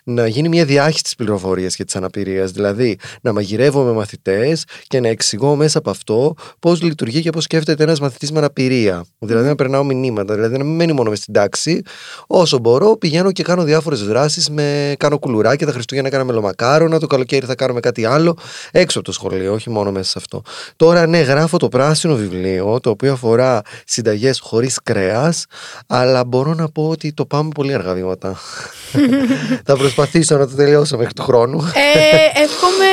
να 0.05 0.27
γίνει 0.27 0.49
μια 0.49 0.65
διάχυση 0.65 1.03
της 1.03 1.15
πληροφορίας 1.15 1.77
και 1.77 1.85
της 1.85 1.97
αναπηρίας. 1.97 2.51
Δηλαδή 2.51 2.99
να 3.21 3.33
μαγειρεύω 3.33 3.83
με 3.83 3.93
μαθητές 3.93 4.65
και 4.87 5.01
να 5.01 5.09
εξηγώ 5.09 5.57
μέσα 5.57 5.79
από 5.79 5.91
αυτό 5.91 6.35
πώς 6.59 6.83
λειτουργεί 6.83 7.23
και 7.23 7.31
πώς 7.31 7.45
σκέφτεται 7.45 7.83
ένας 7.83 8.01
μαθητής 8.01 8.33
με 8.33 8.39
αναπηρία. 8.39 9.05
Δηλαδή 9.19 9.49
να 9.49 9.55
περνάω 9.55 9.85
μηνύματα, 9.95 10.35
δηλαδή 10.35 10.59
να 10.59 10.65
μην 10.65 10.75
μένει 10.75 10.93
μόνο 10.93 11.11
μες 11.11 11.19
στην 11.19 11.33
τάξη. 11.35 11.83
Όσο 12.27 12.59
μπορώ 12.59 12.97
πηγαίνω 12.97 13.33
και 13.33 13.43
κάνω 13.43 13.63
διάφορες 13.63 14.03
δράσεις, 14.03 14.51
με, 14.51 14.95
κάνω 14.99 15.19
κουλουράκια, 15.19 15.67
τα 15.67 15.73
Χριστούγεννα 15.73 16.09
κάναμε 16.11 16.31
μελομακάρονα, 16.31 16.99
το 16.99 17.07
καλοκαίρι 17.07 17.47
θα 17.47 17.55
κάνουμε 17.55 17.81
κάτι 17.81 18.05
άλλο 18.05 18.37
έξω 18.71 18.99
από 18.99 19.07
το 19.07 19.13
σχολείο, 19.13 19.53
όχι 19.53 19.71
μόνο 19.71 19.91
μέσα 19.91 20.11
σε 20.11 20.19
αυτό. 20.19 20.43
Τώρα 20.77 21.07
ναι, 21.07 21.19
γράφω 21.19 21.57
το 21.57 21.69
πράσινο 21.69 22.15
βιβλίο, 22.15 22.81
το 22.81 22.91
οποίο 22.91 23.13
αφορά 23.13 23.63
συνταγές 23.85 24.41
χωρίς 24.41 24.79
κρέας, 24.83 25.45
αλλά 25.87 26.25
μπορώ 26.25 26.55
να 26.55 26.69
πω 26.69 26.89
ότι 26.89 27.13
το 27.13 27.27
πάμε 27.27 27.51
πολύ 27.55 27.75
αργά 27.75 27.95
βήματα. 27.95 28.39
θα 29.67 29.77
προσπαθήσω 29.77 30.37
να 30.37 30.49
το 30.49 30.55
τελειώσω 30.55 30.97
μέχρι 30.97 31.13
του 31.13 31.23
χρόνου. 31.23 31.59
Ε, 31.75 32.43
εύχομαι 32.43 32.87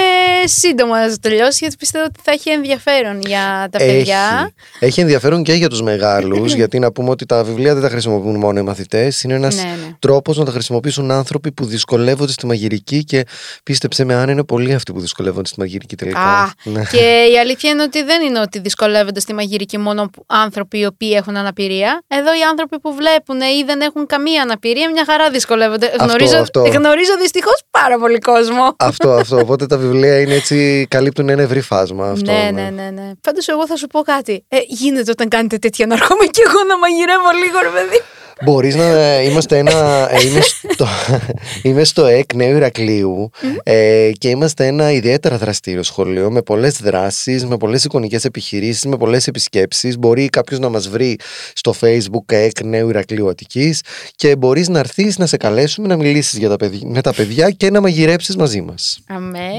σύντομα 0.45 1.00
να 1.00 1.10
το 1.10 1.17
τελειώσει 1.22 1.57
γιατί 1.62 1.75
πιστεύω 1.75 2.05
ότι 2.05 2.19
θα 2.24 2.31
έχει 2.31 2.50
ενδιαφέρον 2.50 3.22
για 3.22 3.67
τα 3.72 3.77
παιδιά. 3.77 4.51
Έχει, 4.79 4.86
έχει 4.86 5.01
ενδιαφέρον 5.01 5.43
και 5.43 5.53
για 5.53 5.69
τους 5.69 5.81
μεγάλους, 5.81 6.53
γιατί 6.60 6.76
να 6.79 6.91
πούμε 6.91 7.10
ότι 7.10 7.25
τα 7.25 7.43
βιβλία 7.43 7.74
δεν 7.74 7.84
τα 7.84 7.89
χρησιμοποιούν 7.89 8.36
μόνο 8.36 8.60
οι 8.60 8.63
μαθητές, 8.63 9.24
είναι 9.24 9.34
ένας 9.34 9.55
Ναι, 9.55 9.62
ναι. 9.62 9.96
τρόπος 10.00 10.38
να 10.38 10.46
τα 10.46 10.51
χρησιμοποιήσουν 10.51 11.12
άνθρωποι 11.12 11.51
που 11.51 11.65
δυσκολεύονται 11.65 12.31
στη 12.31 12.46
μαγειρική 12.46 13.03
και 13.03 13.25
πίστεψε 13.63 14.03
με 14.03 14.13
αν 14.15 14.29
είναι 14.29 14.43
πολλοί 14.43 14.74
αυτοί 14.74 14.93
που 14.93 15.00
δυσκολεύονται 15.00 15.48
στη 15.48 15.60
μαγειρική 15.60 15.96
τελικά. 15.96 16.19
Α, 16.19 16.50
Ναι. 16.63 16.84
και 16.91 17.27
η 17.34 17.39
αλήθεια 17.39 17.69
είναι 17.69 17.81
ότι 17.84 18.03
δεν 18.03 18.22
είναι 18.22 18.39
ότι 18.39 18.60
δυσκολεύονται 18.60 19.19
στη 19.19 19.34
μαγειρική 19.34 19.77
μόνο 19.77 20.10
που- 20.10 20.24
άνθρωποι 20.27 20.79
οι 20.79 20.86
οποίοι 20.86 21.12
έχουν 21.15 21.38
αναπηρία. 21.38 22.01
Εδώ 22.07 22.34
οι 22.39 22.41
άνθρωποι 22.50 22.79
που 22.79 22.93
βλέπουν 22.96 23.39
ή 23.41 23.63
δεν 23.65 23.81
έχουν 23.81 24.05
καμία 24.05 24.41
αναπηρία, 24.41 24.91
μια 24.91 25.03
χαρά 25.05 25.29
δυσκολεύονται. 25.29 25.91
γνωρίζω 26.00 26.38
αυτό. 26.38 26.62
γνωρίζω 26.62 27.17
δυστυχώς 27.22 27.62
πάρα 27.72 27.98
πολύ 28.00 28.19
κόσμο. 28.19 28.75
αυτό, 28.77 29.12
αυτό. 29.12 29.38
Οπότε 29.38 29.65
τα 29.65 29.77
βιβλία 29.77 30.19
είναι 30.19 30.34
έτσι, 30.34 30.88
καλύπτουν 30.89 31.29
ένα 31.29 31.41
ευρύ 31.41 31.62
φάσμα. 31.62 32.10
Αυτό, 32.10 32.31
ναι, 32.31 32.50
ναι, 32.53 32.69
ναι, 32.69 32.89
ναι. 32.89 33.12
Πάντως, 33.22 33.48
εγώ 33.48 33.67
θα 33.67 33.75
σου 33.75 33.88
πω 33.88 34.01
κάτι. 34.01 34.46
Ε, 34.48 34.57
γίνεται 34.67 35.12
όταν 35.12 35.27
κάνετε 35.27 35.57
τέτοια 35.57 35.86
να 35.86 35.93
έρχομαι 35.93 36.25
κι 36.25 36.41
εγώ 36.48 36.65
να 36.69 36.77
μαγειρεύω 36.77 37.31
λίγο, 37.43 37.59
ρε 37.67 37.69
παιδί. 37.75 38.00
Μπορείς 38.43 38.75
να 38.75 39.21
είμαστε 39.21 39.57
ένα. 39.57 40.07
ε, 40.12 40.25
είμαι, 40.27 40.41
στο, 40.74 40.88
είμαι 41.63 41.83
στο 41.83 42.05
ΕΚ 42.05 42.33
Νέου 42.33 42.55
Ηρακλείου 42.55 43.29
ε, 43.63 44.12
και 44.17 44.29
είμαστε 44.29 44.65
ένα 44.65 44.91
ιδιαίτερα 44.91 45.38
δραστήριο 45.38 45.83
σχολείο 45.83 46.31
με 46.31 46.41
πολλές 46.41 46.81
δράσεις, 46.81 47.45
με 47.45 47.57
πολλές 47.57 47.83
εικονικές 47.83 48.25
επιχειρήσεις, 48.25 48.86
με 48.86 48.97
πολλές 48.97 49.27
επισκέψεις. 49.27 49.97
Μπορεί 49.97 50.29
κάποιος 50.29 50.59
να 50.59 50.69
μας 50.69 50.89
βρει 50.89 51.19
στο 51.53 51.74
Facebook 51.81 52.31
ΕΚ 52.31 52.63
Νέου 52.63 52.89
Ηρακλείου 52.89 53.29
Αττικής 53.29 53.81
και 54.15 54.36
μπορείς 54.36 54.69
να 54.69 54.79
έρθεις 54.79 55.17
να 55.17 55.25
σε 55.25 55.38
καλέσουμε 55.38 55.88
να 55.88 55.95
μιλήσεις 55.95 56.39
για 56.39 56.50
τα 56.50 56.55
παιδιά, 56.55 56.88
με 56.88 57.01
τα 57.01 57.13
παιδιά 57.13 57.50
και 57.50 57.69
να 57.69 57.81
μαγειρέψεις 57.81 58.36
μαζί 58.36 58.62
μας. 58.62 59.00
Αμέ. 59.07 59.50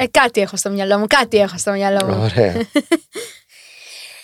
Ε, 0.00 0.06
κάτι 0.10 0.40
έχω 0.40 0.56
στο 0.56 0.70
μυαλό 0.70 0.98
μου, 0.98 1.06
κάτι 1.06 1.38
έχω 1.38 1.58
στο 1.58 1.72
μυαλό 1.72 2.04
μου. 2.06 2.18
Ωραία. 2.22 2.52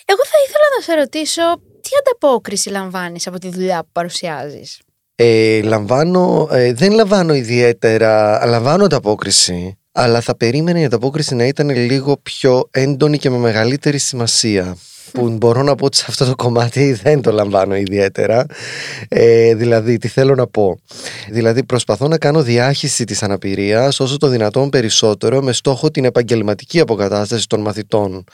Εγώ 0.09 0.23
θα 0.25 0.39
ήθελα 0.47 0.67
να 0.77 0.83
σε 0.83 0.95
ρωτήσω 0.95 1.43
τι 1.89 1.97
ανταπόκριση 2.01 2.69
λαμβάνεις 2.69 3.27
από 3.27 3.39
τη 3.39 3.49
δουλειά 3.49 3.83
που 3.83 3.89
παρουσιάζεις; 3.93 4.81
Ε, 5.15 5.63
λαμβάνω, 5.63 6.49
ε, 6.51 6.73
δεν 6.73 6.93
λαμβάνω 6.93 7.35
ιδιαίτερα, 7.35 8.47
λαμβάνω 8.47 8.85
ανταπόκριση, 8.85 9.79
αλλά 9.93 10.21
θα 10.21 10.37
περίμενε 10.37 10.81
η 10.81 10.85
ανταπόκριση 10.85 11.35
να 11.35 11.45
ήταν 11.47 11.71
λίγο 11.71 12.17
πιο 12.17 12.69
έντονη 12.71 13.19
και 13.19 13.31
με 13.31 13.37
μεγαλύτερη 13.37 13.99
σημασία. 13.99 14.77
Που 15.13 15.31
μπορώ 15.31 15.63
να 15.63 15.75
πω 15.75 15.85
ότι 15.85 15.97
σε 15.97 16.05
αυτό 16.09 16.25
το 16.25 16.35
κομμάτι 16.35 16.93
δεν 16.93 17.21
το 17.23 17.31
λαμβάνω 17.31 17.77
ιδιαίτερα. 17.77 18.47
Ε, 19.09 19.55
δηλαδή, 19.55 19.99
τι 19.99 20.09
θέλω 20.09 20.35
να 20.35 20.47
πω. 20.47 20.79
Δηλαδή, 21.31 21.65
προσπαθώ 21.65 22.09
να 22.09 22.19
κάνω 22.19 22.43
διάχυση 22.43 23.05
της 23.05 23.23
αναπηρίας 23.23 24.01
όσο 24.01 24.17
το 24.17 24.29
δυνατόν 24.29 24.71
περισσότερο 24.71 25.43
με 25.43 25.53
στόχο 25.53 25.91
την 25.91 26.05
επαγγελματική 26.05 26.81
αποκατάσταση 26.81 27.49
των 27.49 27.61
μαθητών, 27.61 28.25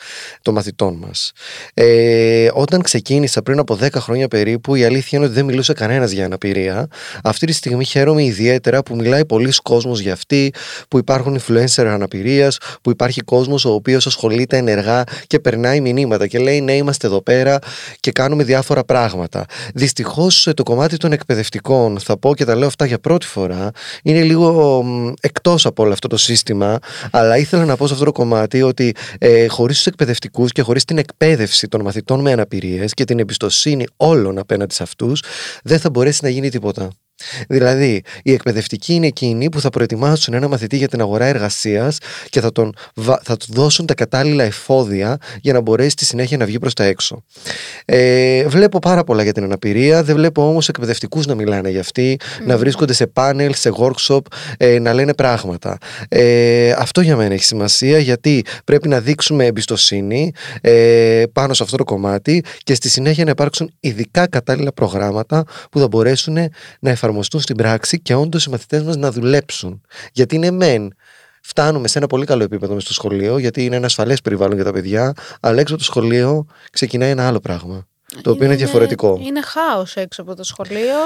των 0.42 0.54
μαθητών 0.54 0.94
μας. 0.94 1.32
Ε, 1.74 2.48
όταν 2.52 2.82
ξεκίνησα 2.82 3.42
πριν 3.42 3.58
από 3.58 3.78
10 3.80 3.88
χρόνια 3.92 4.28
περίπου, 4.28 4.74
η 4.74 4.84
αλήθεια 4.84 5.18
είναι 5.18 5.26
ότι 5.26 5.34
δεν 5.34 5.44
μιλούσε 5.44 5.72
κανένας 5.72 6.10
για 6.10 6.24
αναπηρία. 6.24 6.86
Αυτή 7.22 7.46
τη 7.46 7.52
στιγμή 7.52 7.84
χαίρομαι 7.84 8.24
ιδιαίτερα 8.24 8.82
που 8.82 8.96
μιλάει 8.96 9.24
πολλοί 9.24 9.52
κόσμος 9.62 10.00
για 10.00 10.12
αυτή, 10.12 10.52
που 10.88 10.98
υπάρχουν 10.98 11.40
influencer 11.40 11.84
αναπηρίας, 11.84 12.58
που 12.82 12.90
υπάρχει 12.90 13.20
κόσμος 13.20 13.64
ο 13.64 13.70
οποίος 13.70 14.06
ασχολείται 14.06 14.56
ενεργά 14.56 15.04
και 15.26 15.38
περνάει 15.38 15.80
μηνύματα 15.80 16.26
και 16.26 16.38
λέει 16.38 16.60
ναι 16.62 16.76
είμαστε 16.76 17.06
εδώ 17.06 17.22
πέρα 17.22 17.58
και 18.00 18.12
κάνουμε 18.12 18.44
διάφορα 18.44 18.84
πράγματα. 18.84 19.44
Δυστυχώς 19.74 20.48
το 20.54 20.62
κομμάτι 20.62 20.96
των 20.96 21.12
εκπαιδευτικών, 21.12 21.98
θα 21.98 22.18
πω 22.18 22.34
και 22.34 22.44
τα 22.44 22.56
λέω 22.56 22.66
αυτά 22.66 22.86
για 22.86 22.98
πρώτη 22.98 23.26
φορά, 23.26 23.70
είναι 24.02 24.22
λίγο 24.22 24.82
μ, 24.82 25.12
εκτός 25.20 25.66
από 25.66 25.82
όλο 25.82 25.92
αυτό 25.92 26.08
το 26.08 26.16
σύστημα, 26.16 26.78
αλλά 27.10 27.36
ήθελα 27.36 27.64
να 27.64 27.76
πω 27.76 27.86
σε 27.86 27.92
αυτό 27.92 28.04
το 28.04 28.12
κομμάτι 28.12 28.62
ότι 28.62 28.94
ε, 29.18 29.46
χωρίς 29.46 29.76
τους 29.76 29.86
εκπαιδευτικούς 29.86 30.52
και 30.52 30.62
χωρίς 30.62 30.84
την 30.84 30.98
εκπαίδευση 30.98 31.68
των 31.68 31.80
μαθητών 31.80 32.20
με 32.20 32.32
αναπηρίες 32.32 32.94
και 32.94 33.04
την 33.04 33.18
εμπιστοσύνη 33.18 33.86
όλων 33.96 34.38
απέναντι 34.38 34.74
σε 34.74 34.82
αυτούς, 34.82 35.22
δεν 35.62 35.78
θα 35.78 35.90
μπορέσει 35.90 36.20
να 36.22 36.28
γίνει 36.28 36.50
τίποτα. 36.50 36.90
Δηλαδή, 37.48 38.02
οι 38.22 38.32
εκπαιδευτικοί 38.32 38.94
είναι 38.94 39.06
εκείνοι 39.06 39.48
που 39.48 39.60
θα 39.60 39.70
προετοιμάσουν 39.70 40.34
ένα 40.34 40.48
μαθητή 40.48 40.76
για 40.76 40.88
την 40.88 41.00
αγορά 41.00 41.24
εργασίας 41.24 41.98
και 42.28 42.40
θα, 42.40 42.52
τον, 42.52 42.74
βα- 42.94 43.20
θα 43.24 43.36
του 43.36 43.46
δώσουν 43.48 43.86
τα 43.86 43.94
κατάλληλα 43.94 44.44
εφόδια 44.44 45.18
για 45.40 45.52
να 45.52 45.60
μπορέσει 45.60 45.90
στη 45.90 46.04
συνέχεια 46.04 46.36
να 46.36 46.44
βγει 46.44 46.58
προς 46.58 46.74
τα 46.74 46.84
έξω. 46.84 47.22
Ε, 47.84 48.44
βλέπω 48.48 48.78
πάρα 48.78 49.04
πολλά 49.04 49.22
για 49.22 49.32
την 49.32 49.44
αναπηρία, 49.44 50.02
δεν 50.02 50.16
βλέπω 50.16 50.48
όμως 50.48 50.68
εκπαιδευτικούς 50.68 51.26
να 51.26 51.34
μιλάνε 51.34 51.70
για 51.70 51.80
αυτή, 51.80 52.18
να 52.46 52.56
βρίσκονται 52.58 52.92
σε 52.92 53.06
πάνελ, 53.06 53.54
σε 53.54 53.70
workshop, 53.78 54.20
ε, 54.56 54.78
να 54.78 54.92
λένε 54.92 55.14
πράγματα. 55.14 55.78
Ε, 56.08 56.70
αυτό 56.70 57.00
για 57.00 57.16
μένα 57.16 57.34
έχει 57.34 57.44
σημασία 57.44 57.98
γιατί 57.98 58.44
πρέπει 58.64 58.88
να 58.88 59.00
δείξουμε 59.00 59.44
εμπιστοσύνη 59.46 60.32
ε, 60.60 61.22
πάνω 61.32 61.54
σε 61.54 61.62
αυτό 61.62 61.76
το 61.76 61.84
κομμάτι 61.84 62.44
και 62.62 62.74
στη 62.74 62.88
συνέχεια 62.88 63.24
να 63.24 63.30
υπάρξουν 63.30 63.72
ειδικά 63.80 64.26
κατάλληλα 64.26 64.72
προγράμματα 64.72 65.44
που 65.70 65.78
θα 65.78 65.88
μπορέσουν 65.88 66.34
να 66.80 66.90
εφαρμοστούν 66.90 67.11
στην 67.20 67.56
πράξη 67.56 68.00
και 68.00 68.14
όντως 68.14 68.44
οι 68.44 68.50
μαθητές 68.50 68.82
μας 68.82 68.96
να 68.96 69.10
δουλέψουν. 69.10 69.82
Γιατί 70.12 70.34
είναι 70.34 70.50
μεν. 70.50 70.94
Φτάνουμε 71.42 71.88
σε 71.88 71.98
ένα 71.98 72.06
πολύ 72.06 72.26
καλό 72.26 72.42
επίπεδο 72.42 72.74
μες 72.74 72.82
στο 72.82 72.92
σχολείο, 72.92 73.38
γιατί 73.38 73.64
είναι 73.64 73.76
ένα 73.76 73.86
ασφαλές 73.86 74.20
περιβάλλον 74.20 74.54
για 74.54 74.64
τα 74.64 74.72
παιδιά, 74.72 75.12
αλλά 75.40 75.60
έξω 75.60 75.74
από 75.74 75.82
το 75.82 75.88
σχολείο 75.90 76.46
ξεκινάει 76.72 77.10
ένα 77.10 77.26
άλλο 77.26 77.40
πράγμα. 77.40 77.86
Το 78.22 78.30
οποίο 78.30 78.46
είναι 78.46 78.54
διαφορετικό. 78.54 79.20
Είναι 79.22 79.42
χάος 79.42 79.96
έξω 79.96 80.22
από 80.22 80.34
το 80.34 80.44
σχολείο 80.44 80.96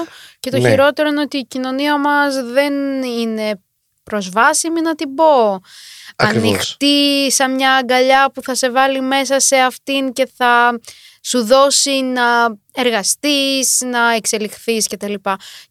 και 0.41 0.51
το 0.51 0.59
Ναι. 0.59 0.69
χειρότερο 0.69 1.09
είναι 1.09 1.21
ότι 1.21 1.37
η 1.37 1.45
κοινωνία 1.45 1.99
μας 1.99 2.35
δεν 2.53 3.03
είναι 3.03 3.61
προσβάσιμη 4.03 4.81
να 4.81 4.95
την 4.95 5.15
πω. 5.15 5.61
Ακριβώς. 6.17 6.49
Ανοιχτή 6.49 7.33
σαν 7.33 7.55
μια 7.55 7.73
αγκαλιά 7.75 8.31
που 8.35 8.43
θα 8.43 8.55
σε 8.55 8.71
βάλει 8.71 9.01
μέσα 9.01 9.41
σε 9.41 9.57
αυτήν 9.57 10.13
και 10.13 10.29
θα 10.37 10.81
σου 11.27 11.45
δώσει 11.45 12.01
να 12.01 12.57
εργαστείς, 12.75 13.81
να 13.85 14.15
εξελιχθείς 14.15 14.89
κτλ. 14.89 15.15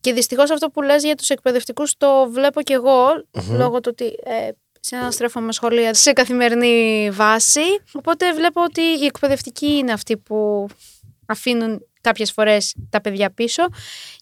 Και 0.02 0.14
δυστυχώς 0.14 0.52
αυτό 0.52 0.70
που 0.70 0.82
λες 0.82 1.04
για 1.04 1.16
τους 1.16 1.30
εκπαιδευτικούς 1.30 1.98
το 1.98 2.30
βλέπω 2.30 2.62
κι 2.62 2.74
εγώ, 2.74 3.08
λόγω 3.50 3.80
του 3.80 3.90
ότι 3.92 4.06
ε, 4.06 4.50
συναναστρέφομαι 4.80 5.46
με 5.46 5.52
σχολεία 5.52 5.94
σε 5.94 6.14
καθημερινή 6.14 7.10
βάση. 7.12 7.62
Οπότε 7.92 8.34
βλέπω 8.34 8.64
ότι 8.64 8.82
οι 8.82 9.06
εκπαιδευτικοί 9.06 9.68
είναι 9.68 9.92
αυτοί 9.92 10.18
που 10.18 10.68
αφήνουν 11.26 11.86
κάποιες 12.02 12.32
φορές 12.32 12.76
τα 12.90 13.02
παιδιά 13.02 13.32
πίσω 13.32 13.64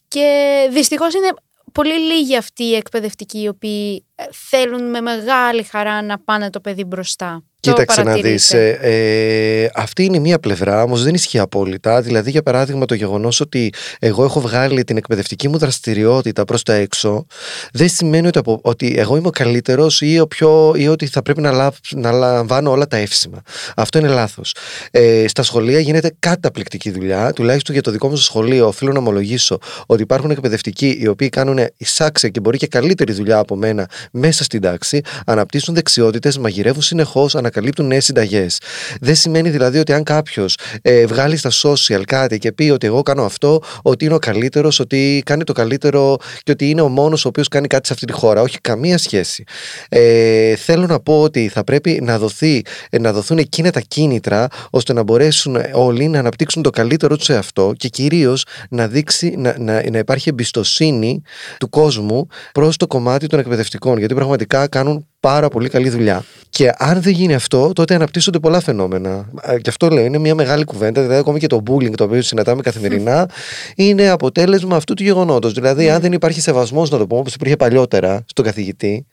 και 0.07 0.67
δυστυχώς 0.71 1.13
είναι 1.13 1.29
πολύ 1.71 1.99
λίγοι 1.99 2.37
αυτοί 2.37 2.63
οι 2.63 2.75
εκπαιδευτικοί 2.75 3.41
οι 3.41 3.47
οποίοι 3.47 4.05
ε, 4.12 4.12
θέλουν 4.31 4.89
με 4.89 5.01
μεγάλη 5.01 5.63
χαρά 5.63 6.01
να 6.01 6.19
πάνε 6.19 6.49
το 6.49 6.59
παιδί 6.59 6.83
μπροστά. 6.83 7.43
Το 7.59 7.69
Κοίταξε 7.71 8.03
να 8.03 8.13
δεις, 8.13 8.47
παρατηρείτε. 8.47 8.87
ε, 8.87 9.63
ε, 9.63 9.69
αυτή 9.75 10.03
είναι 10.03 10.19
μία 10.19 10.39
πλευρά, 10.39 10.83
όμως 10.83 11.03
δεν 11.03 11.13
ισχύει 11.13 11.39
απόλυτα. 11.39 12.01
Δηλαδή, 12.01 12.29
για 12.31 12.43
παράδειγμα, 12.43 12.85
το 12.85 12.93
γεγονός 12.93 13.39
ότι 13.39 13.73
εγώ 13.99 14.23
έχω 14.23 14.39
βγάλει 14.41 14.83
την 14.83 14.97
εκπαιδευτική 14.97 15.47
μου 15.47 15.57
δραστηριότητα 15.57 16.45
προς 16.45 16.63
τα 16.63 16.73
έξω, 16.73 17.25
δεν 17.73 17.89
σημαίνει 17.89 18.27
ότι, 18.27 18.37
απο- 18.37 18.59
ότι 18.63 18.93
εγώ 18.97 19.15
είμαι 19.17 19.27
ο 19.27 19.31
καλύτερος 19.31 20.01
ή, 20.01 20.19
ο 20.19 20.27
πιο, 20.27 20.73
ή 20.75 20.87
ότι 20.87 21.07
θα 21.07 21.21
πρέπει 21.21 21.41
να, 21.41 21.51
λάβ- 21.51 21.75
να 21.95 22.11
λαμβάνω 22.11 22.71
όλα 22.71 22.87
τα 22.87 22.97
εύσημα. 22.97 23.41
Αυτό 23.75 23.97
είναι 23.97 24.07
λάθος. 24.07 24.55
Ε, 24.91 25.27
στα 25.27 25.43
σχολεία 25.43 25.79
γίνεται 25.79 26.15
καταπληκτική 26.19 26.91
δουλειά, 26.91 27.33
τουλάχιστον 27.33 27.73
για 27.73 27.83
το 27.83 27.91
δικό 27.91 28.07
μου 28.09 28.15
στο 28.15 28.23
σχολείο. 28.23 28.67
Οφείλω 28.67 28.91
να 28.91 28.99
ομολογήσω 28.99 29.57
ότι 29.85 30.01
υπάρχουν 30.01 30.31
εκπαιδευτικοί 30.31 30.97
οι 31.01 31.07
οποίοι 31.07 31.29
κάνουν 31.29 31.59
εισάξια 31.77 32.29
και 32.29 32.39
μπορεί 32.39 32.57
και 32.57 32.67
καλύτερη 32.67 33.13
δουλειά 33.13 33.37
από 33.37 33.55
μένα 33.55 33.89
μέσα 34.13 34.43
στην 34.43 34.61
τάξη, 34.61 35.01
αναπτύσσουν 35.25 35.73
δεξιότητες, 35.73 36.37
μαγειρεύουν 36.37 36.81
συνεχώς, 36.81 37.35
ανακαλύπτουν 37.35 37.87
νέες 37.87 38.05
συνταγές. 38.05 38.59
Δεν 39.01 39.15
σημαίνει 39.15 39.49
δηλαδή 39.49 39.79
ότι 39.79 39.93
αν 39.93 40.03
κάποιος 40.03 40.57
ε, 40.81 41.05
βγάλει 41.05 41.37
στα 41.37 41.49
social 41.63 42.01
κάτι 42.07 42.37
και 42.37 42.51
πει 42.51 42.69
ότι 42.69 42.87
εγώ 42.87 43.01
κάνω 43.01 43.23
αυτό, 43.23 43.61
ότι 43.81 44.05
είναι 44.05 44.13
ο 44.13 44.19
καλύτερος, 44.19 44.79
ότι 44.79 45.21
κάνει 45.25 45.43
το 45.43 45.53
καλύτερο 45.53 46.17
και 46.43 46.51
ότι 46.51 46.69
είναι 46.69 46.81
ο 46.81 46.87
μόνος 46.87 47.25
ο 47.25 47.27
οποίος 47.27 47.47
κάνει 47.47 47.67
κάτι 47.67 47.87
σε 47.87 47.93
αυτή 47.93 48.05
τη 48.05 48.13
χώρα. 48.13 48.41
Όχι, 48.41 48.59
καμία 48.59 48.97
σχέση. 48.97 49.43
Ε, 49.89 50.55
θέλω 50.55 50.85
να 50.85 50.99
πω 50.99 51.21
ότι 51.21 51.47
θα 51.47 51.63
πρέπει 51.63 51.99
να, 52.03 52.17
δοθεί, 52.19 52.61
ε, 52.89 52.99
να 52.99 53.13
δοθούν 53.13 53.37
εκείνα 53.37 53.71
τα 53.71 53.79
κίνητρα 53.79 54.47
ώστε 54.69 54.93
να 54.93 55.03
μπορέσουν 55.03 55.57
όλοι 55.73 56.07
να 56.07 56.19
αναπτύξουν 56.19 56.61
το 56.61 56.69
καλύτερο 56.69 57.15
τους 57.15 57.25
σε 57.25 57.35
αυτό 57.35 57.73
και 57.77 57.87
κυρίως 57.87 58.45
να, 58.69 58.87
δείξει, 58.87 59.35
να, 59.37 59.55
να, 59.59 59.89
να 59.91 59.97
υπάρχει 59.97 60.29
εμπιστοσύνη 60.29 61.21
του 61.57 61.69
κόσμου 61.69 62.27
προς 62.51 62.77
το 62.77 62.87
κομμάτι 62.87 63.27
των 63.27 63.39
εκπαιδευτικών. 63.39 63.92
Γιατί 63.97 64.13
πραγματικά 64.13 64.67
κάνουν 64.67 65.07
πάρα 65.19 65.47
πολύ 65.47 65.69
καλή 65.69 65.89
δουλειά. 65.89 66.25
Και 66.49 66.71
αν 66.77 67.01
δεν 67.01 67.13
γίνει 67.13 67.33
αυτό, 67.33 67.73
τότε 67.73 67.95
αναπτύσσονται 67.95 68.39
πολλά 68.39 68.59
φαινόμενα. 68.59 69.29
Ε, 69.41 69.55
Γι' 69.55 69.69
αυτό 69.69 69.89
λέω, 69.89 70.03
είναι 70.05 70.17
μια 70.17 70.35
μεγάλη 70.35 70.63
κουβέντα. 70.63 71.01
Δηλαδή, 71.01 71.19
ακόμη 71.19 71.39
και 71.39 71.47
το 71.47 71.63
bullying 71.69 71.95
το 71.95 72.03
οποίο 72.03 72.21
συναντάμε 72.21 72.61
καθημερινά 72.61 73.29
είναι 73.75 74.09
αποτέλεσμα 74.09 74.75
αυτού 74.75 74.93
του 74.93 75.03
γεγονότος. 75.03 75.53
Δηλαδή, 75.53 75.89
αν 75.89 76.01
δεν 76.01 76.11
υπάρχει 76.13 76.41
σεβασμός, 76.41 76.89
να 76.89 76.97
το 76.97 77.07
πούμε, 77.07 77.19
όπως 77.19 77.33
υπήρχε 77.33 77.55
παλιότερα 77.55 78.23
στον 78.25 78.45
καθηγητή, 78.45 79.05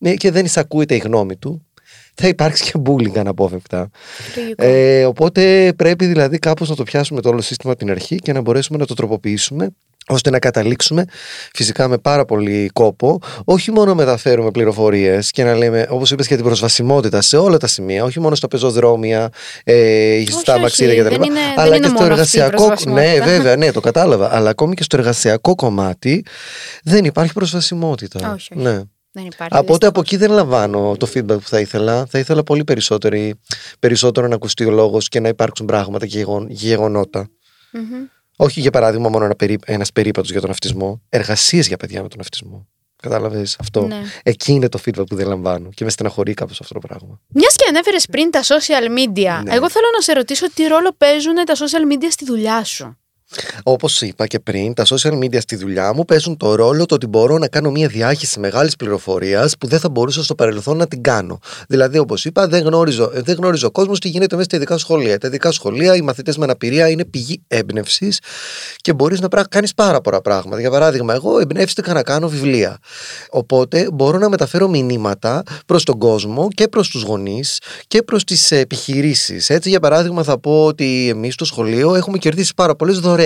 ε, 0.00 0.14
και 0.14 0.30
δεν 0.30 0.44
εισακούεται 0.44 0.94
η 0.94 0.98
γνώμη 0.98 1.36
του, 1.36 1.66
θα 2.14 2.28
υπάρξει 2.28 2.64
και 2.64 2.72
bullying 2.86 3.16
αναπόφευκτα. 3.16 3.90
Λογικό. 4.36 4.64
Ε, 4.64 5.04
οπότε 5.04 5.72
πρέπει 5.76 6.06
δηλαδή 6.06 6.38
κάπως 6.38 6.68
να 6.68 6.74
το 6.74 6.82
πιάσουμε 6.82 7.20
το 7.20 7.28
όλο 7.28 7.40
σύστημα 7.40 7.72
από 7.72 7.80
την 7.80 7.90
αρχή 7.90 8.16
και 8.16 8.32
να 8.32 8.40
μπορέσουμε 8.40 8.78
να 8.78 8.86
το 8.86 8.94
τροποποιήσουμε 8.94 9.70
ώστε 10.08 10.30
να 10.30 10.38
καταλήξουμε 10.38 11.04
φυσικά 11.52 11.88
με 11.88 11.98
πάρα 11.98 12.24
πολύ 12.24 12.70
κόπο 12.72 13.18
όχι 13.44 13.70
μόνο 13.70 13.86
να 13.86 13.94
μεταφέρουμε 13.94 14.50
πληροφορίες 14.50 15.30
και 15.30 15.44
να 15.44 15.54
λέμε 15.54 15.86
όπως 15.90 16.10
είπες 16.10 16.26
για 16.26 16.36
την 16.36 16.44
προσβασιμότητα 16.44 17.20
σε 17.20 17.36
όλα 17.36 17.56
τα 17.56 17.66
σημεία 17.66 18.04
όχι 18.04 18.20
μόνο 18.20 18.34
στα 18.34 18.48
πεζοδρόμια, 18.48 19.28
ε, 19.64 20.22
στα 20.28 20.52
όχι, 20.52 20.62
μαξίδια 20.62 20.94
κτλ. 21.02 21.08
δεν 21.08 21.22
είναι- 21.22 21.34
δεν 21.40 21.58
αλλά 21.58 21.76
είναι 21.76 21.86
και 21.86 21.92
στο 21.96 22.02
μόνο 22.02 22.14
αυτή 22.14 22.38
η 22.38 22.40
εργασιακό 22.40 22.62
ναι 22.62 22.66
προσβασιμότητα. 22.66 23.24
βέβαια 23.24 23.56
ναι 23.56 23.72
το 23.72 23.80
κατάλαβα 23.80 24.34
αλλά 24.34 24.50
ακόμη 24.50 24.74
και 24.74 24.82
στο 24.82 24.96
εργασιακό 24.96 25.54
κομμάτι 25.54 26.24
δεν 26.84 27.04
υπάρχει 27.04 27.32
προσβασιμότητα 27.32 28.32
Όχι, 28.34 28.52
όχι. 28.52 28.62
Ναι. 28.62 28.80
δεν 29.12 29.24
υπάρχει. 29.32 29.56
Οπότε 29.58 29.86
από 29.86 30.00
εκεί 30.00 30.16
δεν 30.16 30.30
λαμβάνω 30.30 30.96
το 30.98 31.08
feedback 31.14 31.26
που 31.40 31.48
θα 31.48 31.60
ήθελα. 31.60 32.06
Θα 32.08 32.18
ήθελα 32.18 32.42
πολύ 32.42 32.64
περισσότερη, 32.64 33.34
περισσότερο 33.78 34.28
να 34.28 34.34
ακουστεί 34.34 34.64
ο 34.64 34.70
λόγος 34.70 35.08
και 35.08 35.20
να 35.20 35.28
υπάρξουν 35.28 35.66
πράγματα 35.66 36.06
και 36.06 36.16
γεγον- 36.16 36.46
γεγονότα. 36.50 37.28
Μμμ. 37.72 37.82
Όχι 38.36 38.60
για 38.60 38.70
παράδειγμα 38.70 39.08
μόνο 39.08 39.24
ένα 39.24 39.34
περί, 39.34 39.58
ένας 39.64 39.92
περίπατος 39.92 40.30
για 40.30 40.40
τον 40.40 40.50
αυτισμό. 40.50 41.02
Εργασίες 41.08 41.66
για 41.66 41.76
παιδιά 41.76 42.02
με 42.02 42.08
τον 42.08 42.20
αυτισμό. 42.20 42.66
Κατάλαβες 43.02 43.56
αυτό; 43.60 43.86
Ναι. 43.86 44.02
Εκεί 44.22 44.52
είναι 44.52 44.68
το 44.68 44.78
feedback 44.84 45.06
που 45.08 45.16
δεν 45.16 45.26
λαμβάνω 45.26 45.68
και 45.74 45.84
με 45.84 45.90
στεναχωρεί 45.90 46.34
κάπως 46.34 46.60
αυτό 46.60 46.74
το 46.74 46.80
πράγμα. 46.88 47.20
Μιας 47.28 47.56
και 47.56 47.64
ανέφερες 47.68 48.06
πριν 48.06 48.30
τα 48.30 48.42
social 48.42 48.98
media, 48.98 49.40
Ναι. 49.44 49.54
εγώ 49.54 49.70
θέλω 49.70 49.86
να 49.94 50.00
σε 50.00 50.12
ρωτήσω 50.12 50.50
τι 50.50 50.66
ρόλο 50.66 50.92
παίζουν 50.98 51.34
τα 51.34 51.54
social 51.54 51.92
media 51.92 52.06
στη 52.10 52.24
δουλειά 52.24 52.64
σου. 52.64 52.98
Όπως 53.62 54.00
είπα 54.00 54.26
και 54.26 54.38
πριν, 54.38 54.74
τα 54.74 54.84
social 54.86 55.18
media 55.18 55.40
στη 55.40 55.56
δουλειά 55.56 55.94
μου 55.94 56.04
παίζουν 56.04 56.36
το 56.36 56.54
ρόλο 56.54 56.86
το 56.86 56.94
ότι 56.94 57.06
μπορώ 57.06 57.38
να 57.38 57.48
κάνω 57.48 57.70
μια 57.70 57.88
διάχυση 57.88 58.40
μεγάλης 58.40 58.76
πληροφορίας 58.76 59.58
που 59.58 59.66
δεν 59.66 59.78
θα 59.78 59.88
μπορούσα 59.88 60.24
στο 60.24 60.34
παρελθόν 60.34 60.76
να 60.76 60.86
την 60.86 61.02
κάνω. 61.02 61.38
Δηλαδή, 61.68 61.98
όπως 61.98 62.24
είπα, 62.24 62.48
δεν 62.48 62.64
γνώριζω, 62.64 63.10
δεν 63.14 63.36
γνώριζω 63.36 63.66
ο 63.66 63.70
κόσμος 63.70 64.00
τι 64.00 64.08
γίνεται 64.08 64.34
μέσα 64.34 64.48
στα 64.48 64.56
ειδικά 64.56 64.78
σχολεία. 64.78 65.18
Τα 65.18 65.26
ειδικά 65.26 65.50
σχολεία, 65.50 65.96
οι 65.96 66.00
μαθητές 66.00 66.36
με 66.36 66.44
αναπηρία 66.44 66.88
είναι 66.88 67.04
πηγή 67.04 67.42
έμπνευσης 67.48 68.18
και 68.76 68.92
μπορείς 68.92 69.20
να 69.20 69.28
κάνεις 69.48 69.74
πάρα 69.74 70.00
πολλά 70.00 70.20
πράγματα. 70.20 70.60
Για 70.60 70.70
παράδειγμα, 70.70 71.14
εγώ 71.14 71.38
εμπνεύστηκα 71.38 71.92
να 71.92 72.02
κάνω 72.02 72.28
βιβλία. 72.28 72.78
Οπότε 73.30 73.88
μπορώ 73.92 74.18
να 74.18 74.28
μεταφέρω 74.28 74.68
μηνύματα 74.68 75.42
προς 75.66 75.84
τον 75.84 75.98
κόσμο 75.98 76.48
και 76.48 76.68
προς 76.68 76.88
τους 76.88 77.02
γονείς 77.02 77.60
και 77.86 78.02
προς 78.02 78.24
τις 78.24 78.50
επιχειρήσεις. 78.50 79.50
Έτσι, 79.50 79.68
για 79.68 79.80
παράδειγμα, 79.80 80.22
θα 80.22 80.38
πω 80.38 80.64
ότι 80.64 81.08
εμείς 81.08 81.34
στο 81.34 81.44
σχολείο 81.44 81.94
έχουμε 81.94 82.18
κερδίσει 82.18 82.54
πάρα 82.54 82.76
πολλές 82.76 82.98
δωρεέ. 82.98 83.23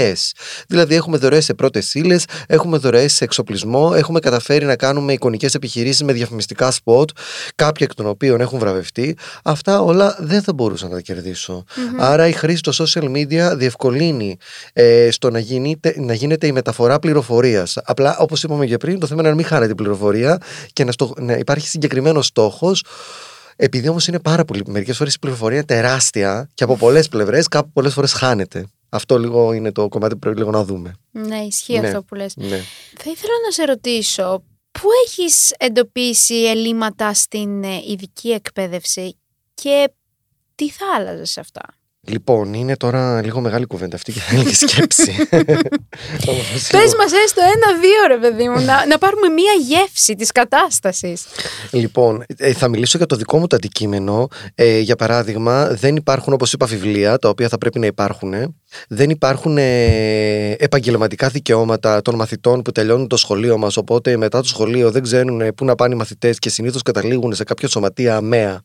Δηλαδή, 0.69 0.95
έχουμε 0.95 1.17
δωρεές 1.17 1.45
σε 1.45 1.55
πρώτες 1.55 1.95
ύλες, 1.95 2.25
έχουμε 2.47 2.76
δωρεές 2.78 3.12
σε 3.12 3.25
εξοπλισμό, 3.25 3.93
έχουμε 3.95 4.21
καταφέρει 4.21 4.64
να 4.64 4.76
κάνουμε 4.76 5.12
εικονικές 5.12 5.55
επιχειρήσεις 5.55 6.02
με 6.02 6.12
διαφημιστικά 6.12 6.71
σποτ, 6.71 7.11
κάποιοι 7.55 7.87
εκ 7.90 7.95
των 7.95 8.07
οποίων 8.07 8.40
έχουν 8.40 8.59
βραβευτεί. 8.59 9.17
Αυτά 9.43 9.81
όλα 9.81 10.17
δεν 10.21 10.43
θα 10.43 10.52
μπορούσα 10.52 10.88
να 10.88 10.95
τα 10.95 11.00
κερδισω 11.00 11.64
Άρα, 11.99 12.28
η 12.28 12.33
χρήση 12.33 12.62
των 12.62 12.73
social 12.73 13.17
media 13.17 13.57
διευκολύνει 13.57 14.37
ε, 14.73 15.09
στο 15.11 15.31
να, 15.31 15.38
γίνεται, 15.38 15.95
να 15.97 16.14
γίνεται 16.14 16.47
η 16.47 16.52
μεταφορά 16.52 16.99
πληροφορίας. 16.99 17.76
Απλά, 17.85 18.17
όπως 18.19 18.43
είπαμε 18.43 18.67
και 18.67 18.76
πριν, 18.76 18.99
το 18.99 19.07
θέμα 19.07 19.21
είναι 19.21 19.28
να 19.31 19.35
μην 19.35 19.45
χάνετε 19.45 19.67
την 19.67 19.76
πληροφορία 19.76 20.38
και 20.73 20.85
να, 20.85 20.93
στο, 20.93 21.12
να 21.19 21.33
υπάρχει 21.33 21.69
συγκεκριμένος 21.69 22.26
στόχος 22.26 22.85
επειδή 23.61 23.88
όμως 23.88 24.07
είναι 24.07 24.19
πάρα 24.19 24.45
πολύ, 24.45 24.62
μερικές 24.67 24.97
φορές 24.97 25.14
η 25.14 25.19
πληροφορία 25.19 25.57
είναι 25.57 25.67
τεράστια 25.67 26.49
και 26.55 26.64
από 26.64 26.76
πολλές 26.76 27.09
πλευρές, 27.09 27.49
κάπου 27.49 27.71
πολλές 27.73 27.93
φορές 27.93 28.12
χάνεται. 28.12 28.67
Αυτό 28.88 29.18
λίγο 29.18 29.52
είναι 29.52 29.73
το 29.73 29.88
κομμάτι 29.88 30.12
που 30.12 30.18
πρέπει 30.18 30.38
λίγο 30.38 30.50
να 30.50 30.64
δούμε. 30.64 30.92
Ναι, 31.11 31.38
ισχύει 31.38 31.78
Ναι, 31.78 31.87
αυτό 31.87 32.02
που 32.02 32.14
λες. 32.14 32.37
Ναι. 32.37 32.61
Θα 32.99 33.11
ήθελα 33.11 33.33
να 33.45 33.50
σε 33.50 33.64
ρωτήσω, 33.64 34.45
πού 34.71 34.88
έχεις 35.07 35.54
εντοπίσει 35.59 36.35
ελλείμματα 36.35 37.14
στην 37.14 37.64
ε, 37.64 37.83
ειδική 37.88 38.30
εκπαίδευση 38.30 39.18
και 39.54 39.90
τι 40.54 40.71
θα 40.71 40.87
άλλαζες 40.97 41.30
σε 41.30 41.40
αυτά; 41.40 41.78
Λοιπόν, 42.09 42.54
είναι 42.54 42.76
τώρα 42.76 43.23
λίγο 43.23 43.40
μεγάλη 43.40 43.66
κουβέντα 43.66 43.97
αυτή 43.97 44.12
και 44.12 44.21
θέλει 44.21 44.45
και 44.45 44.54
σκέψη. 44.66 45.12
Όμως, 46.30 46.68
Πες 46.71 46.95
μας 46.99 47.12
έστω 47.25 47.40
ένα-δύο 47.54 48.07
ρε 48.09 48.18
παιδί 48.18 48.49
μου, 48.49 48.61
να, 48.61 48.87
να 48.87 48.99
πάρουμε 48.99 49.28
μία 49.28 49.52
γεύση 49.52 50.14
της 50.14 50.33
κατάστασης. 50.33 51.25
Λοιπόν, 51.71 52.25
ε, 52.37 52.52
θα 52.52 52.68
μιλήσω 52.68 52.97
για 52.99 53.07
το 53.07 53.16
δικό 53.16 53.38
μου 53.38 53.47
το 53.47 53.57
αντικείμενο. 53.57 54.28
Ε, 54.54 54.78
για 54.78 54.97
παράδειγμα, 54.97 55.66
δεν 55.66 55.97
υπάρχουν, 55.97 56.33
όπως 56.33 56.52
είπα, 56.52 56.66
βιβλία, 56.66 57.18
τα 57.18 57.28
οποία 57.28 57.49
θα 57.49 57.59
πρέπει 57.59 57.78
να 57.78 57.87
υπάρχουν. 57.87 58.57
Δεν 58.88 59.10
υπάρχουν 59.10 59.58
ε, 59.58 60.50
επαγγελματικά 60.58 61.28
δικαιώματα 61.28 62.02
των 62.02 62.14
μαθητών 62.14 62.62
που 62.62 62.72
τελειώνουν 62.72 63.06
το 63.06 63.16
σχολείο 63.16 63.58
μας, 63.58 63.76
οπότε 63.76 64.16
μετά 64.16 64.40
το 64.40 64.48
σχολείο 64.48 64.90
δεν 64.90 65.02
ξέρουν 65.02 65.40
ε, 65.40 65.52
πού 65.52 65.64
να 65.64 65.75
πάνε 65.75 65.94
οι 65.94 65.98
μαθητές 65.98 66.38
και 66.38 66.50
συνήθως 66.50 66.82
καταλήγουν 66.82 67.34
σε 67.34 67.44
κάποιο 67.44 67.68
σωματεία 67.68 68.16
αμαία, 68.16 68.62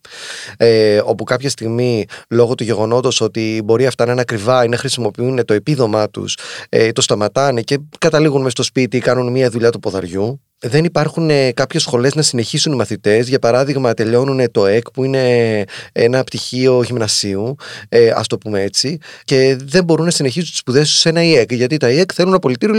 ε, 0.57 1.01
όπου 1.05 1.23
κάποια 1.23 1.49
στιγμή, 1.49 2.05
λόγω 2.29 2.55
του 2.55 2.63
γεγονότος 2.63 3.21
ότι 3.21 3.61
μπορεί 3.65 3.85
αυτά 3.85 4.05
να 4.05 4.11
είναι 4.11 4.21
ακριβά 4.21 4.63
ή 4.63 4.67
να 4.67 4.77
χρησιμοποιούν 4.77 5.45
το 5.45 5.53
επίδομά 5.53 6.09
τους, 6.09 6.37
ε, 6.69 6.91
το 6.91 7.01
σταματάνε 7.01 7.61
και 7.61 7.79
καταλήγουν 7.97 8.41
μες 8.41 8.51
στο 8.51 8.63
σπίτι 8.63 8.97
ή 8.97 8.99
κάνουν 8.99 9.31
μια 9.31 9.49
δουλειά 9.49 9.69
του 9.69 9.79
ποδαριού. 9.79 10.41
Δεν 10.65 10.83
υπάρχουν 10.83 11.29
ε, 11.29 11.51
κάποιες 11.51 11.81
σχολές 11.81 12.15
να 12.15 12.21
συνεχίσουν 12.21 12.73
οι 12.73 12.75
μαθητές. 12.75 13.27
Για 13.27 13.39
παράδειγμα, 13.39 13.93
τελειώνουν 13.93 14.51
το 14.51 14.65
ΕΚ, 14.65 14.91
που 14.91 15.03
είναι 15.03 15.63
ένα 15.91 16.23
πτυχίο 16.23 16.83
γυμνασίου, 16.83 17.55
ε, 17.89 18.09
ας 18.09 18.27
το 18.27 18.37
πούμε 18.37 18.61
έτσι, 18.61 18.97
και 19.23 19.57
δεν 19.63 19.83
μπορούν 19.83 20.05
να 20.05 20.11
συνεχίσουν 20.11 20.49
τις 20.49 20.57
σπουδές 20.57 20.89
τους 20.89 20.99
σε 20.99 21.09
ένα 21.09 21.23
ΙΕΚ, 21.23 21.53
γιατί 21.53 21.77
τα 21.77 21.89
ΙΕΚ 21.89 22.11
θέλουν 22.13 22.33
απολυτήριο 22.33 22.75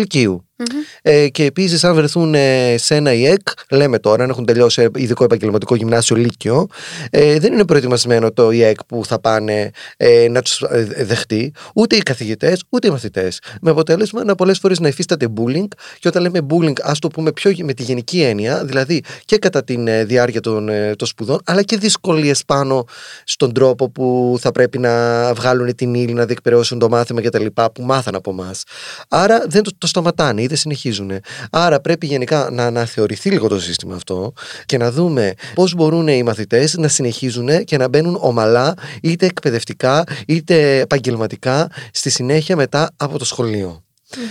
λυκείου. 0.57 0.81
Ε, 1.03 1.29
και 1.29 1.45
επίσης, 1.45 1.85
αν 1.85 1.95
βρεθούν 1.95 2.35
ε, 2.35 2.75
σε 2.79 2.95
ένα 2.95 3.13
ΙΕΚ, 3.13 3.49
λέμε 3.71 3.99
τώρα, 3.99 4.23
αν 4.25 4.31
έχουν 4.31 4.45
τελειώσει 4.45 4.89
ειδικό 4.97 5.25
επαγγελματικό 5.25 5.75
γυμνάσιο 5.75 6.17
Λύκειο, 6.17 6.67
ε, 7.11 7.39
δεν 7.39 7.53
είναι 7.53 7.65
προετοιμασμένο 7.65 8.33
το 8.33 8.51
ΙΕΚ 8.51 8.85
που 8.85 9.05
θα 9.07 9.21
πάνε 9.21 9.71
ε, 9.97 10.29
να 10.29 10.43
τους 10.43 10.63
δεχτεί, 10.97 11.53
ούτε 11.75 11.97
οι 11.97 12.03
καθηγητές, 12.03 12.63
ούτε 12.69 12.89
οι 12.89 12.91
μαθητές. 12.91 13.41
Με 13.61 13.71
αποτέλεσμα 13.71 14.25
να 14.25 14.35
πολλές 14.35 14.59
φορές 14.59 14.81
να 14.81 14.89
υφίσταται 14.89 15.29
bullying, 15.37 15.69
και 15.99 16.09
όταν 16.09 16.23
λέμε 16.23 16.41
bullying, 16.51 16.81
ας 16.83 16.99
το 16.99 17.09
πούμε 17.09 17.33
πιο 17.33 17.53
με 17.63 17.73
τη 17.73 17.83
γενική 17.83 18.23
έννοια, 18.23 18.65
δηλαδή 18.65 19.03
και 19.25 19.39
κατά 19.39 19.65
τη 19.65 19.75
ε, 19.87 20.05
διάρκεια 20.05 20.41
των, 20.41 20.69
ε, 20.69 20.95
των 20.97 21.09
σπουδών, 21.09 21.41
αλλά 21.45 21.63
και 21.63 21.77
δυσκολίες 21.77 22.45
πάνω 22.45 22.85
στον 23.25 23.53
τρόπο 23.53 23.91
που 23.91 24.37
θα 24.41 24.53
πρέπει 24.53 24.79
να 24.79 25.35
βγάλουν 25.35 25.75
την 25.75 25.95
ύλη, 25.95 26.13
να 26.13 26.27
διεκπαιρεώσουν 26.27 26.79
το 26.79 26.89
μάθημα 26.89 27.21
κτλ. 27.23 27.47
που 27.47 27.83
μάθαν 27.83 28.15
από 28.15 28.31
εμάς. 28.31 28.63
Άρα 29.09 29.45
δεν 29.49 29.63
το, 29.63 29.71
το 29.79 29.87
σταματάνε 29.87 30.43
ή 30.45 30.47
δεν 30.47 30.57
συνεχίζουν. 30.57 31.11
Άρα 31.51 31.81
πρέπει 31.81 32.07
γενικά 32.07 32.49
να 32.53 32.67
αναθεωρηθεί 32.67 33.31
λίγο 33.31 33.49
το 33.49 33.61
σύστημα 33.61 33.95
αυτό 33.95 34.33
και 34.67 34.77
να 34.77 34.91
δούμε 34.91 35.35
πώς 35.55 35.75
μπορούν 35.75 36.09
οι 36.09 36.23
μαθητές 36.23 36.75
να 36.77 36.89
συνεχίζουν 36.89 37.65
και 37.65 37.77
να 37.77 37.89
μπαίνουν 37.89 38.19
ομαλά, 38.21 38.75
είτε 39.03 39.27
εκπαιδευτικά 39.27 40.05
είτε 40.27 40.79
επαγγελματικά, 40.79 41.71
στη 41.93 42.11
συνέχεια 42.11 42.57
μετά 42.57 42.91
από 42.97 43.19
το 43.19 43.25
σχολείο. 43.25 43.83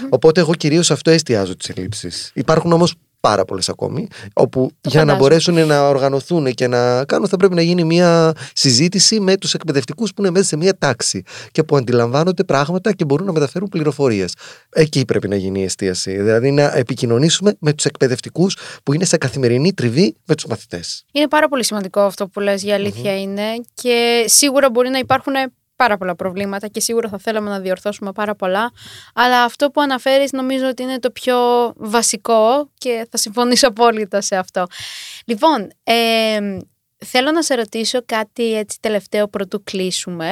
Οπότε 0.09 0.39
εγώ 0.39 0.53
κυρίως 0.53 0.91
αυτό 0.91 1.11
εστιάζω 1.11 1.55
τις 1.55 1.69
ελλείψεις. 1.69 2.31
Υπάρχουν 2.33 2.71
όμως 2.71 2.95
πάρα 3.27 3.45
πολλές 3.45 3.69
ακόμη, 3.69 4.07
όπου 4.33 4.59
για 4.81 4.91
να 4.91 4.99
φαντάζομαι. 4.99 5.17
μπορέσουν 5.17 5.67
να 5.67 5.87
οργανωθούν 5.87 6.53
και 6.53 6.67
να 6.67 7.05
κάνουν 7.05 7.27
θα 7.27 7.37
πρέπει 7.37 7.55
να 7.55 7.61
γίνει 7.61 7.83
μια 7.83 8.33
συζήτηση 8.53 9.19
με 9.19 9.37
τους 9.37 9.53
εκπαιδευτικούς 9.53 10.13
που 10.13 10.21
είναι 10.21 10.31
μέσα 10.31 10.45
σε 10.45 10.57
μια 10.57 10.77
τάξη 10.77 11.23
και 11.51 11.63
που 11.63 11.75
αντιλαμβάνονται 11.75 12.43
πράγματα 12.43 12.91
και 12.91 13.05
μπορούν 13.05 13.25
να 13.25 13.31
μεταφέρουν 13.31 13.69
πληροφορίες. 13.69 14.35
Εκεί 14.69 15.05
πρέπει 15.05 15.27
να 15.27 15.35
γίνει 15.35 15.59
η 15.59 15.63
εστίαση, 15.63 16.11
δηλαδή 16.17 16.51
να 16.51 16.77
επικοινωνήσουμε 16.77 17.55
με 17.59 17.73
τους 17.73 17.85
εκπαιδευτικούς 17.85 18.57
που 18.83 18.93
είναι 18.93 19.05
σε 19.05 19.17
καθημερινή 19.17 19.73
τριβή 19.73 20.15
με 20.25 20.35
τους 20.35 20.45
μαθητές. 20.45 21.05
Είναι 21.11 21.27
πάρα 21.27 21.47
πολύ 21.47 21.65
σημαντικό 21.65 22.01
αυτό 22.01 22.27
που 22.27 22.39
λες, 22.39 22.63
για 22.63 22.73
αλήθεια 22.73 23.21
είναι 23.21 23.43
και 23.73 24.23
σίγουρα 24.27 24.69
μπορεί 24.69 24.89
να 24.89 24.97
υπάρχουν 24.97 25.33
πάρα 25.75 25.97
πολλά 25.97 26.15
προβλήματα 26.15 26.67
και 26.67 26.79
σίγουρα 26.79 27.09
θα 27.09 27.17
θέλαμε 27.17 27.49
να 27.49 27.59
διορθώσουμε 27.59 28.11
πάρα 28.11 28.35
πολλά 28.35 28.71
αλλά 29.13 29.43
αυτό 29.43 29.69
που 29.69 29.81
αναφέρεις 29.81 30.31
νομίζω 30.31 30.67
ότι 30.67 30.83
είναι 30.83 30.99
το 30.99 31.11
πιο 31.11 31.37
βασικό 31.75 32.69
και 32.77 33.07
θα 33.09 33.17
συμφωνήσω 33.17 33.67
απόλυτα 33.67 34.21
σε 34.21 34.35
αυτό. 34.35 34.65
Λοιπόν, 35.25 35.71
ε, 35.83 36.39
θέλω 37.05 37.31
να 37.31 37.43
σε 37.43 37.55
ρωτήσω 37.55 37.99
κάτι 38.05 38.57
έτσι 38.57 38.77
τελευταίο 38.79 39.27
πρωτού 39.27 39.63
κλείσουμε 39.63 40.31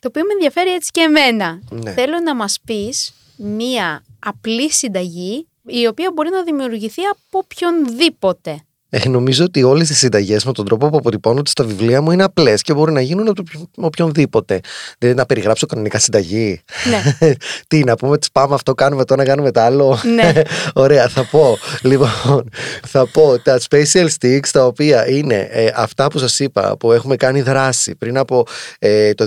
το 0.00 0.08
οποίο 0.08 0.22
με 0.22 0.32
ενδιαφέρει 0.32 0.70
έτσι 0.70 0.90
και 0.90 1.00
εμένα. 1.00 1.62
Ναι. 1.70 1.92
Θέλω 1.92 2.20
να 2.20 2.34
μας 2.34 2.58
πεις 2.64 3.12
μία 3.36 4.04
απλή 4.18 4.72
συνταγή 4.72 5.48
η 5.66 5.86
οποία 5.86 6.10
μπορεί 6.14 6.30
να 6.30 6.42
δημιουργηθεί 6.42 7.02
από 7.04 7.38
οποιονδήποτε. 7.38 8.64
Ε, 8.90 9.08
νομίζω 9.08 9.44
ότι 9.44 9.62
όλες 9.62 9.90
οι 9.90 9.94
συνταγές 9.94 10.44
με 10.44 10.52
τον 10.52 10.64
τρόπο 10.64 10.88
που 10.88 10.96
αποτυπώνονται 10.96 11.50
στα 11.50 11.64
βιβλία 11.64 12.00
μου 12.00 12.10
είναι 12.10 12.22
απλές 12.22 12.62
και 12.62 12.74
μπορεί 12.74 12.92
να 12.92 13.00
γίνουν 13.00 13.28
από 13.28 13.34
το- 13.42 13.50
με 13.76 13.86
οποιονδήποτε. 13.86 14.60
Δηλαδή 14.98 15.18
να 15.18 15.26
περιγράψω 15.26 15.66
κανονικά 15.66 15.98
συνταγή. 15.98 16.60
Ναι. 16.90 17.28
Τι, 17.68 17.84
να 17.84 17.94
πούμε, 17.96 18.18
τι 18.18 18.28
πάμε 18.32 18.54
αυτό, 18.54 18.74
κάνουμε 18.74 19.04
το 19.04 19.14
ένα, 19.14 19.24
κάνουμε 19.24 19.50
το 19.50 19.60
άλλο. 19.60 19.98
Ναι. 20.14 20.32
Ωραία, 20.84 21.08
θα 21.08 21.24
πω. 21.30 21.58
Λοιπόν, 21.82 22.50
θα 22.86 23.06
πω 23.12 23.38
τα 23.38 23.60
special 23.70 24.06
sticks 24.20 24.48
τα 24.52 24.66
οποία 24.66 25.08
είναι 25.10 25.48
ε, 25.50 25.66
αυτά 25.74 26.06
που 26.08 26.18
σας 26.18 26.38
είπα 26.38 26.76
που 26.76 26.92
έχουμε 26.92 27.16
κάνει 27.16 27.40
δράση 27.40 27.94
πριν 27.94 28.18
από 28.18 28.46
ε, 28.78 29.14
το 29.14 29.24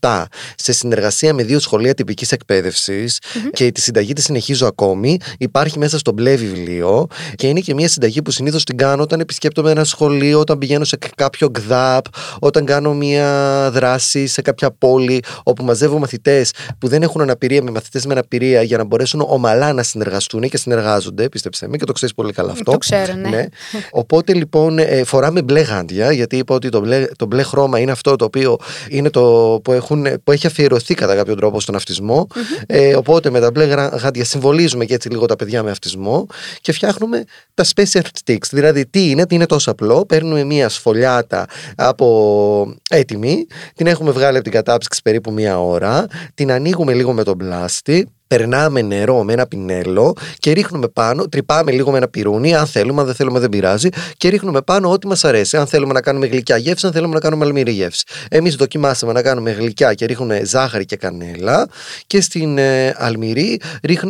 2017 0.00 0.22
σε 0.56 0.72
συνεργασία 0.72 1.34
με 1.34 1.42
δύο 1.42 1.58
σχολεία 1.58 1.94
τυπικής 1.94 2.32
εκπαίδευσης 2.32 3.18
και 3.52 3.72
τη 3.72 3.80
συνταγή 3.80 4.12
τη 4.12 4.22
συνεχίζω 4.22 4.66
ακόμη. 4.66 5.18
Υπάρχει 5.38 5.78
μέσα 5.78 5.98
στο 5.98 6.12
μπλε 6.12 6.34
βιβλίο 6.34 7.06
και 7.34 7.46
είναι 7.46 7.60
και 7.60 7.74
μια 7.74 7.88
συνταγή 7.88 8.22
που 8.22 8.30
συνήθως 8.30 8.64
την 8.70 8.78
κάνω 8.78 9.02
όταν 9.02 9.20
επισκέπτομαι 9.20 9.70
ένα 9.70 9.84
σχολείο, 9.84 10.40
όταν 10.40 10.58
πηγαίνω 10.58 10.84
σε 10.84 10.98
κάποιο 11.16 11.50
ΓΔΑΠ, 11.58 12.04
όταν 12.38 12.64
κάνω 12.64 12.94
μια 12.94 13.28
δράση 13.72 14.26
σε 14.26 14.42
κάποια 14.42 14.70
πόλη 14.78 15.22
όπου 15.42 15.64
μαζεύω 15.64 15.98
μαθητές 15.98 16.52
που 16.78 16.88
δεν 16.88 17.02
έχουν 17.02 17.20
αναπηρία 17.20 17.62
με 17.62 17.70
μαθητές 17.70 18.06
με 18.06 18.12
αναπηρία 18.12 18.62
για 18.62 18.76
να 18.76 18.84
μπορέσουν 18.84 19.24
ομαλά 19.26 19.72
να 19.72 19.82
συνεργαστούν 19.82 20.48
και 20.48 20.56
συνεργάζονται, 20.56 21.28
πίστεψέ 21.28 21.68
με 21.68 21.76
και 21.76 21.84
το 21.84 21.92
ξέρεις 21.92 22.14
πολύ 22.14 22.32
καλά 22.32 22.52
αυτό. 22.52 22.70
Το 22.72 22.78
ξέρω, 22.78 23.14
ναι. 23.14 23.46
Οπότε 23.90 24.34
λοιπόν 24.34 24.78
ε, 24.78 25.04
φοράμε 25.04 25.42
μπλε 25.42 25.60
γάντια, 25.60 26.12
γιατί 26.12 26.36
είπα 26.36 26.54
ότι 26.54 26.68
το 26.68 26.80
μπλε, 26.80 27.06
το 27.16 27.26
μπλε 27.26 27.42
χρώμα 27.42 27.78
είναι 27.78 27.90
αυτό 27.90 28.16
το 28.16 28.24
οποίο 28.24 28.56
είναι 28.88 29.10
το 29.10 29.60
που, 29.64 29.72
έχουν, 29.72 30.06
που 30.24 30.32
έχει 30.32 30.46
αφιερωθεί 30.46 30.94
κατά 30.94 31.14
κάποιο 31.14 31.34
τρόπο 31.34 31.60
στον 31.60 31.74
αυτισμο 31.74 32.26
Ε, 32.66 32.94
οπότε 32.96 33.30
με 33.30 33.40
τα 33.40 33.50
μπλε 33.50 33.64
γρα- 33.64 33.96
γάντια 33.96 34.24
συμβολίζουμε 34.24 34.84
και 34.84 34.94
έτσι 34.94 35.08
λίγο 35.08 35.26
τα 35.26 35.36
παιδιά 35.36 35.62
με 35.62 35.70
αυτισμό 35.70 36.26
και 36.60 36.72
φτιάχνουμε 36.72 37.24
τα 37.54 37.64
special 37.74 38.00
sticks. 38.24 38.46
Δηλαδή, 38.60 38.86
τι 38.86 39.10
είναι, 39.10 39.26
τι 39.26 39.34
είναι 39.34 39.46
τόσο 39.46 39.70
απλό. 39.70 40.06
Παίρνουμε 40.06 40.44
μία 40.44 40.68
σφολιάτα 40.68 41.46
από 41.76 42.74
έτοιμη, 42.90 43.46
την 43.74 43.86
έχουμε 43.86 44.10
βγάλει 44.10 44.34
από 44.34 44.44
την 44.44 44.52
κατάψυξη 44.52 45.02
περίπου 45.02 45.32
μία 45.32 45.60
ώρα, 45.60 46.06
την 46.34 46.52
ανοίγουμε 46.52 46.94
λίγο 46.94 47.12
με 47.12 47.22
τον 47.22 47.38
πλάστη, 47.38 48.08
περνάμε 48.30 48.82
νερό 48.82 49.24
με 49.24 49.32
ένα 49.32 49.46
πινέλο 49.46 50.16
και 50.38 50.52
ρίχνουμε 50.52 50.88
πάνω, 50.88 51.28
τρυπάμε 51.28 51.72
λίγο 51.72 51.90
με 51.90 51.96
ένα 51.96 52.08
πυρούνι, 52.08 52.54
αν 52.54 52.66
θέλουμε, 52.66 53.00
αν 53.00 53.06
δεν 53.06 53.14
θέλουμε 53.14 53.38
δεν 53.38 53.48
πειράζει, 53.48 53.88
και 54.16 54.28
ρίχνουμε 54.28 54.62
πάνω 54.62 54.90
ό,τι 54.90 55.06
μας 55.06 55.24
αρέσει. 55.24 55.56
Αν 55.56 55.66
θέλουμε 55.66 55.92
να 55.92 56.00
κάνουμε 56.00 56.26
γλυκιά 56.26 56.56
γεύση, 56.56 56.86
αν 56.86 56.92
θέλουμε 56.92 57.14
να 57.14 57.20
κάνουμε 57.20 57.44
αλμύρη 57.44 57.72
γεύση. 57.72 58.04
Εμείς 58.30 58.54
δοκιμάσαμε 58.54 59.12
να 59.12 59.22
κάνουμε 59.22 59.50
γλυκιά 59.50 59.94
και 59.94 60.06
ρίχνουμε 60.06 60.44
ζάχαρη 60.44 60.84
και 60.84 60.96
κανέλα 60.96 61.68
και 62.06 62.20
στην 62.20 62.58
ε, 62.58 62.94
αλμυρή 62.96 63.60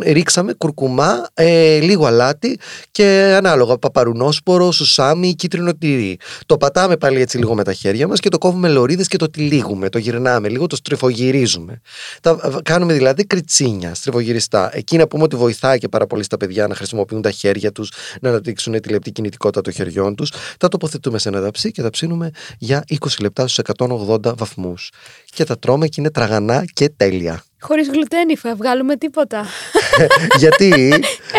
ρίξαμε 0.03 0.53
κουρκουμά, 0.53 1.27
ε, 1.33 1.79
λίγο 1.79 2.05
αλάτι 2.05 2.59
και 2.91 3.33
ανάλογα 3.37 3.77
παπαρουνόσπορο, 3.77 4.71
σουσάμι, 4.71 5.33
κίτρινο 5.33 5.73
τυρί. 5.73 6.17
Το 6.45 6.57
πατάμε 6.57 6.97
πάλι 6.97 7.21
έτσι 7.21 7.37
λίγο 7.37 7.55
με 7.55 7.63
τα 7.63 7.73
χέρια 7.73 8.07
μας 8.07 8.19
και 8.19 8.29
το 8.29 8.37
κόβουμε 8.37 8.69
λωρίδες 8.69 9.07
και 9.07 9.17
το 9.17 9.29
τυλίγουμε, 9.29 9.89
το 9.89 9.97
γυρνάμε 9.97 10.49
λίγο, 10.49 10.67
το 10.67 10.75
στριφογυρίζουμε. 10.75 11.81
Τα, 12.21 12.61
κάνουμε 12.63 12.93
δηλαδή 12.93 13.25
κριτσίνια, 13.25 13.95
στριφογυριστά. 14.11 14.69
Εκεί 14.73 14.97
να 14.97 15.07
πούμε 15.07 15.23
ότι 15.23 15.35
βοηθάει 15.35 15.77
και 15.77 15.87
πάρα 15.87 16.07
πολύ 16.07 16.23
στα 16.23 16.37
παιδιά 16.37 16.67
να 16.67 16.75
χρησιμοποιούν 16.75 17.21
τα 17.21 17.31
χέρια 17.31 17.71
τους, 17.71 17.91
να 18.21 18.29
αναπτύξουν 18.29 18.81
τη 18.81 18.89
λεπτή 18.89 19.11
κινητικότητα 19.11 19.61
των 19.61 19.73
χεριών 19.73 20.15
τους. 20.15 20.31
Τα 20.57 20.67
τοποθετούμε 20.67 21.17
σε 21.17 21.29
ένα 21.29 21.41
ταψί 21.41 21.71
και 21.71 21.81
τα 21.81 21.89
ψήνουμε 21.89 22.31
για 22.57 22.83
20 22.87 22.95
λεπτά 23.21 23.47
στους 23.47 23.65
180 23.77 24.35
βαθμούς. 24.37 24.89
Και 25.25 25.43
τα 25.43 25.59
τρώμε 25.59 25.87
και 25.87 25.95
είναι 26.01 26.11
τραγανά 26.11 26.65
και 26.73 26.89
τέλεια. 26.89 27.43
Χωρίς 27.61 27.87
γλουτένι 27.87 28.35
θα 28.45 28.55
βγάλουμε 28.55 28.95
τίποτα. 28.95 29.45
Γιατί; 30.37 30.93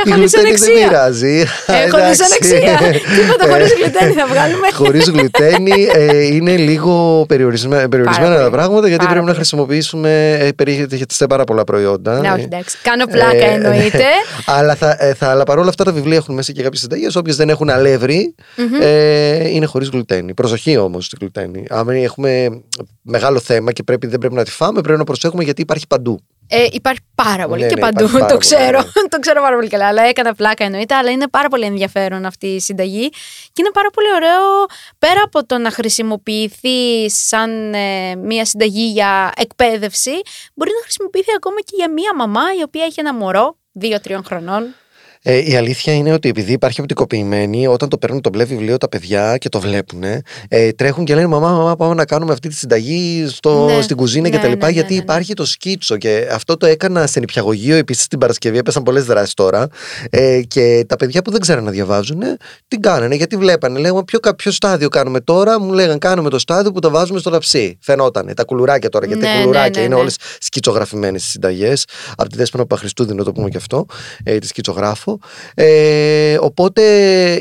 Η 0.05 0.11
γλουτένι 0.11 0.55
δεν 0.55 0.73
μοιράζει. 0.73 1.45
Έχω 1.67 2.09
δυσανεξία. 2.09 2.79
τίποτα 3.17 3.49
χωρίς 3.49 3.73
γλουτένι 3.73 4.13
θα 4.13 4.27
βγάλουμε. 4.27 4.67
χωρίς 4.73 5.09
γλουτένι 5.09 5.89
ε, 5.93 6.27
είναι 6.27 6.57
λίγο 6.57 7.25
περιορισμένα, 7.29 7.89
περιορισμένα 7.89 8.37
τα 8.37 8.51
πράγματα 8.51 8.89
γιατί 8.89 9.07
πρέπει 9.07 9.25
να 9.27 9.35
χρησιμοποιήσουμε. 9.35 10.33
Ε, 10.41 10.53
περιέχεται 10.53 10.99
σε 11.09 11.27
πάρα 11.27 11.45
πολλά 11.45 11.65
προϊόντα. 11.65 12.21
Ναι, 12.21 12.31
όχι, 12.31 12.43
εντάξει. 12.43 12.79
Κάνω 12.83 13.07
πλάκα 13.07 13.47
ε, 13.47 13.53
εννοείται. 13.53 14.05
αλλά, 14.47 14.75
θα, 14.75 14.97
ε, 14.99 15.15
θα, 15.15 15.31
αλλά 15.31 15.45
παρόλα 15.45 15.69
αυτά 15.69 15.85
τα 15.85 15.93
βιβλία 15.93 16.17
έχουν 16.17 16.35
μέσα 16.35 16.53
και 16.53 16.63
κάποιες 16.63 16.81
συνταγές. 16.81 17.17
Όποιες 17.17 17.37
δεν 17.37 17.49
έχουν 17.49 17.71
αλεύρι 17.71 18.35
ε, 18.81 19.49
είναι 19.49 19.67
χωρίς 19.67 19.89
γλουτένι. 19.89 20.35
Προσοχή 20.35 20.77
όμως 20.77 21.07
στη 21.07 21.17
γλουτένι. 21.21 21.65
Αν 21.71 21.89
έχουμε 21.89 22.63
μεγάλο 23.03 23.41
θέμα 23.41 23.73
και 23.73 23.83
πρέπει, 23.83 24.07
δεν 24.07 24.19
πρέπει 24.19 24.35
να 24.35 24.45
τη 24.45 24.51
φάμε, 24.51 24.81
πρέπει 24.81 24.99
να 24.99 25.05
προσέχουμε 25.05 25.45
γιατί 25.45 25.61
υπάρχει 25.63 25.87
παντού. 25.87 26.12
Ε, 26.55 26.67
υπάρχει 26.71 27.01
πάρα 27.15 27.49
πολύ 27.49 27.63
ναι, 27.63 27.69
και 27.69 27.75
ναι, 27.75 27.81
παντού. 27.81 28.09
το 28.33 28.37
ξέρω. 28.37 28.79
Ναι. 28.79 29.09
το 29.09 29.19
ξέρω 29.21 29.41
πάρα 29.41 29.57
πολύ 29.57 29.69
καλά. 29.69 29.87
Αλλά 29.87 30.03
έκανα 30.03 30.35
πλάκα 30.35 30.65
εννοείται. 30.65 30.95
Αλλά 30.95 31.11
είναι 31.11 31.29
πάρα 31.29 31.49
πολύ 31.49 31.65
ενδιαφέρον 31.65 32.25
αυτή 32.25 32.47
η 32.47 32.61
συνταγή. 32.61 33.09
Και 33.53 33.63
είναι 33.63 33.71
πάρα 33.73 33.91
πολύ 33.91 34.07
ωραίο 34.15 34.67
πέρα 34.99 35.23
από 35.25 35.47
το 35.47 35.59
να 35.59 35.71
χρησιμοποιηθεί 35.71 37.11
σαν 37.11 37.75
ε, 37.75 38.15
μια 38.17 38.45
συνταγή 38.45 38.85
για 38.85 39.33
εκπαίδευση, 39.37 40.21
μπορεί 40.55 40.71
να 40.71 40.83
χρησιμοποιηθεί 40.83 41.31
ακόμα 41.37 41.61
και 41.61 41.75
για 41.77 41.91
μια 41.91 42.15
μαμά 42.15 42.43
η 42.59 42.63
οποία 42.63 42.85
έχει 42.85 43.01
ένα 43.01 43.15
μωρό 43.15 43.57
δύο-τριών 43.73 44.25
χρονών 44.25 44.75
ε, 45.23 45.51
η 45.51 45.57
αλήθεια 45.57 45.93
είναι 45.93 46.13
ότι 46.13 46.29
επειδή 46.29 46.53
υπάρχει 46.53 46.81
οπτικοποιημένη, 46.81 47.67
όταν 47.67 47.89
το 47.89 47.99
παίρνουν 47.99 48.21
το 48.21 48.29
μπλε 48.29 48.45
βιβλίο 48.45 48.77
τα 48.77 48.89
παιδιά 48.89 49.37
και 49.37 49.49
το 49.49 49.61
βλέπουν, 49.61 50.03
ε, 50.49 50.73
τρέχουν 50.73 51.05
και 51.05 51.15
λένε 51.15 51.27
Μαμά, 51.27 51.51
μαμά, 51.51 51.77
πάμε 51.77 51.95
να 51.95 52.05
κάνουμε 52.05 52.33
αυτή 52.33 52.49
τη 52.49 52.55
συνταγή 52.55 53.27
στο, 53.29 53.65
ναι, 53.65 53.83
στην 53.83 53.97
κουζίνα 53.97 54.29
ναι, 54.29 54.37
κτλ. 54.37 54.49
Ναι, 54.49 54.55
ναι, 54.55 54.69
γιατί 54.69 54.95
ναι, 54.95 55.01
υπάρχει 55.01 55.35
το 55.35 55.45
σκίτσο. 55.45 55.97
Και 55.97 56.29
αυτό 56.33 56.57
το 56.57 56.67
έκανα 56.67 57.07
σε 57.07 57.21
νηπιαγωγείο 57.21 57.77
επίσης 57.77 58.07
την 58.07 58.19
Παρασκευή. 58.19 58.59
Έπεσαν 58.59 58.83
πολλές 58.83 59.05
δράσεις 59.05 59.35
τώρα. 59.35 59.69
Ε, 60.11 60.41
και 60.43 60.85
τα 60.89 60.97
παιδιά 60.97 61.23
που 61.23 61.31
δεν 61.31 61.41
ξέραν 61.41 61.65
να 61.65 61.71
διαβάζουν, 61.71 62.21
την 62.69 62.81
κάνανε 62.81 63.15
γιατί 63.15 63.37
βλέπανε. 63.37 63.79
Λέγανε 63.79 64.05
ποιο, 64.05 64.19
ποιο 64.37 64.51
στάδιο 64.51 64.89
κάνουμε 64.89 65.21
τώρα. 65.21 65.61
Μου 65.61 65.73
λέγανε 65.73 65.99
Κάνουμε 65.99 66.31
το 66.31 66.39
στάδιο 66.39 66.73
που 66.73 66.81
το 66.81 66.91
βάζουμε 66.91 67.19
στο 67.19 67.31
ταψί. 67.31 67.79
Φαινότανε. 67.81 68.35
Τα 68.35 68.45
κουλουράκια 68.45 68.89
τώρα. 68.89 69.07
Γιατί 69.07 69.23
τα 69.23 69.29
κουλουράκια 69.41 69.83
είναι 69.83 69.95
όλες 69.95 70.17
σκιτσογραφημένες 70.39 71.23
στι 71.23 71.31
συνταγές. 71.31 71.85
Από 72.17 72.29
τη 72.29 72.37
Δέσποινα 72.37 72.67
Παχρηστούδη, 72.67 73.15
να 73.15 73.25
το 73.25 73.33
πούμε 73.33 73.49
και 73.49 73.57
αυτό. 73.57 73.87
Ε, 74.25 74.39
τη 74.39 74.47
σκιτσογράφο. 74.47 75.12
Ε, 75.55 76.37
οπότε 76.41 76.83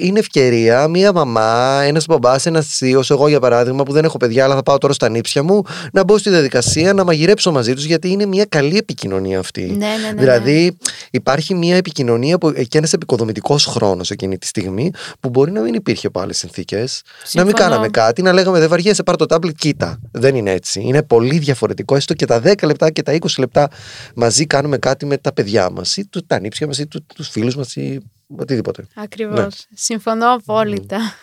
είναι 0.02 0.20
ευκαιρία 0.20 0.88
μία 0.88 1.12
μαμά, 1.14 1.82
ένας 1.84 2.06
μπαμπάς, 2.06 2.46
ένας 2.46 2.68
θείος, 2.68 3.12
εγώ 3.12 3.28
για 3.28 3.40
παράδειγμα 3.40 3.84
που 3.84 3.92
δεν 3.92 4.04
έχω 4.04 4.18
παιδιά, 4.18 4.44
αλλά 4.44 4.56
θα 4.56 4.64
πάω 4.64 4.78
τώρα 4.78 4.94
στα 4.94 5.10
νύψια 5.10 5.44
μου, 5.44 5.62
να 5.94 6.04
μπω 6.04 6.18
στη 6.18 6.30
διαδικασία 6.30 6.94
να 6.94 7.04
μαγειρέψω 7.04 7.52
μαζί 7.52 7.74
τους, 7.74 7.86
γιατί 7.86 8.10
είναι 8.10 8.26
μια 8.26 8.46
καλή 8.46 8.78
επικοινωνία 8.78 9.40
αυτή. 9.40 9.62
Ναι, 9.62 9.76
ναι, 9.76 10.12
ναι, 10.14 10.20
δηλαδή 10.20 10.78
υπάρχει 11.12 11.56
μια 11.56 11.76
επικοινωνία 11.76 12.38
που, 12.38 12.52
και 12.52 12.78
ένας 12.78 12.94
επικοδομητικός 12.94 13.66
χρόνος 13.66 14.12
εκείνη 14.12 14.38
τη 14.38 14.48
στιγμή 14.48 14.92
που 15.20 15.30
μπορεί 15.30 15.52
να 15.52 15.62
μην 15.62 15.74
υπήρχε 15.74 16.08
από 16.08 16.20
άλλε 16.20 16.34
συνθήκες. 16.34 17.02
Να 17.34 17.44
μην 17.44 17.54
κάναμε 17.54 17.88
κάτι, 17.88 18.22
να 18.22 18.34
λέγαμε 18.34 18.60
δεν 18.60 18.70
βαριέσαι, 18.70 19.04
πάρ 19.04 19.16
το 19.16 19.26
τάμπλετ, 19.26 19.56
κοίτα. 19.58 20.00
Δεν 20.12 20.36
είναι 20.36 20.52
έτσι. 20.52 20.82
Είναι 20.82 21.04
πολύ 21.04 21.38
διαφορετικό. 21.38 21.96
Έστω 21.96 22.14
και 22.14 22.26
τα 22.26 22.42
10 22.44 22.54
λεπτά 22.64 22.90
και 22.92 23.04
τα 23.04 23.18
20 23.20 23.26
λεπτά 23.38 23.70
μαζί 24.16 24.46
κάνουμε 24.46 24.78
κάτι 24.78 25.06
με 25.06 25.18
τα 25.18 25.34
παιδιά 25.34 25.70
μας 25.70 25.98
ή 25.98 26.10
τα 26.28 26.40
νύψια 26.40 26.68
μας 26.68 26.80
ή 26.80 26.88
τους 26.88 27.30
φίλους 27.30 27.56
μας 27.56 27.61
ή 27.76 28.12
οτιδήποτε. 28.38 28.88
Ακριβώς. 28.96 29.38
Ναι. 29.38 29.78
Συμφωνώ 29.78 30.34
απόλυτα. 30.34 31.16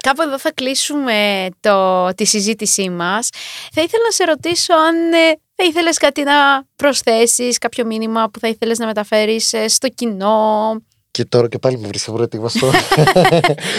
Κάπου 0.00 0.22
εδώ 0.22 0.38
θα 0.38 0.52
κλείσουμε 0.52 1.48
το, 1.60 2.08
τη 2.14 2.24
συζήτησή 2.24 2.90
μας. 2.90 3.28
Θα 3.72 3.82
ήθελα 3.82 4.02
να 4.04 4.10
σε 4.10 4.24
ρωτήσω 4.24 4.74
αν 4.74 5.12
ε, 5.12 5.38
θα 5.54 5.64
ήθελες 5.64 5.98
κάτι 5.98 6.22
να 6.22 6.64
προσθέσεις, 6.76 7.58
κάποιο 7.58 7.84
μήνυμα 7.84 8.30
που 8.30 8.38
θα 8.38 8.48
ήθελες 8.48 8.78
να 8.78 8.86
μεταφέρεις 8.86 9.52
ε, 9.52 9.68
στο 9.68 9.88
κοινό, 9.88 10.70
και 11.16 11.24
τώρα 11.24 11.48
και 11.48 11.58
πάλι 11.58 11.78
με 11.78 11.88
βρίσκει 11.88 12.10
προετοίμαστο. 12.10 12.66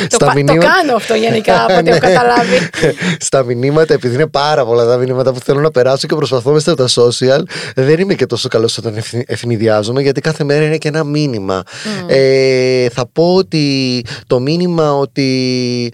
το, 0.09 0.17
το 0.17 0.57
κάνω 0.57 0.95
αυτό 0.95 1.13
γενικά 1.13 1.55
από 1.63 1.77
ό,τι 1.77 1.89
έχω 1.89 1.99
ναι. 1.99 2.13
καταλάβει. 2.13 2.69
Στα 3.27 3.43
μηνύματα, 3.43 3.93
επειδή 3.93 4.15
είναι 4.15 4.27
πάρα 4.27 4.65
πολλά 4.65 4.85
τα 4.85 4.97
μηνύματα 4.97 5.33
που 5.33 5.39
θέλω 5.39 5.59
να 5.59 5.71
περάσω 5.71 6.07
και 6.07 6.15
προσπαθώ 6.15 6.51
μέσα 6.51 6.87
στα 6.87 7.03
social, 7.03 7.41
δεν 7.75 7.99
είμαι 7.99 8.13
και 8.13 8.25
τόσο 8.25 8.47
καλός 8.47 8.77
όταν 8.77 8.97
ευνηδιάζομαι, 9.25 10.01
γιατί 10.01 10.21
κάθε 10.21 10.43
μέρα 10.43 10.65
είναι 10.65 10.77
και 10.77 10.87
ένα 10.87 11.03
μήνυμα. 11.03 11.63
Ε, 12.07 12.89
θα 12.89 13.09
πω 13.13 13.35
ότι 13.35 14.05
το 14.27 14.39
μήνυμα 14.39 14.93
ότι. 14.93 15.93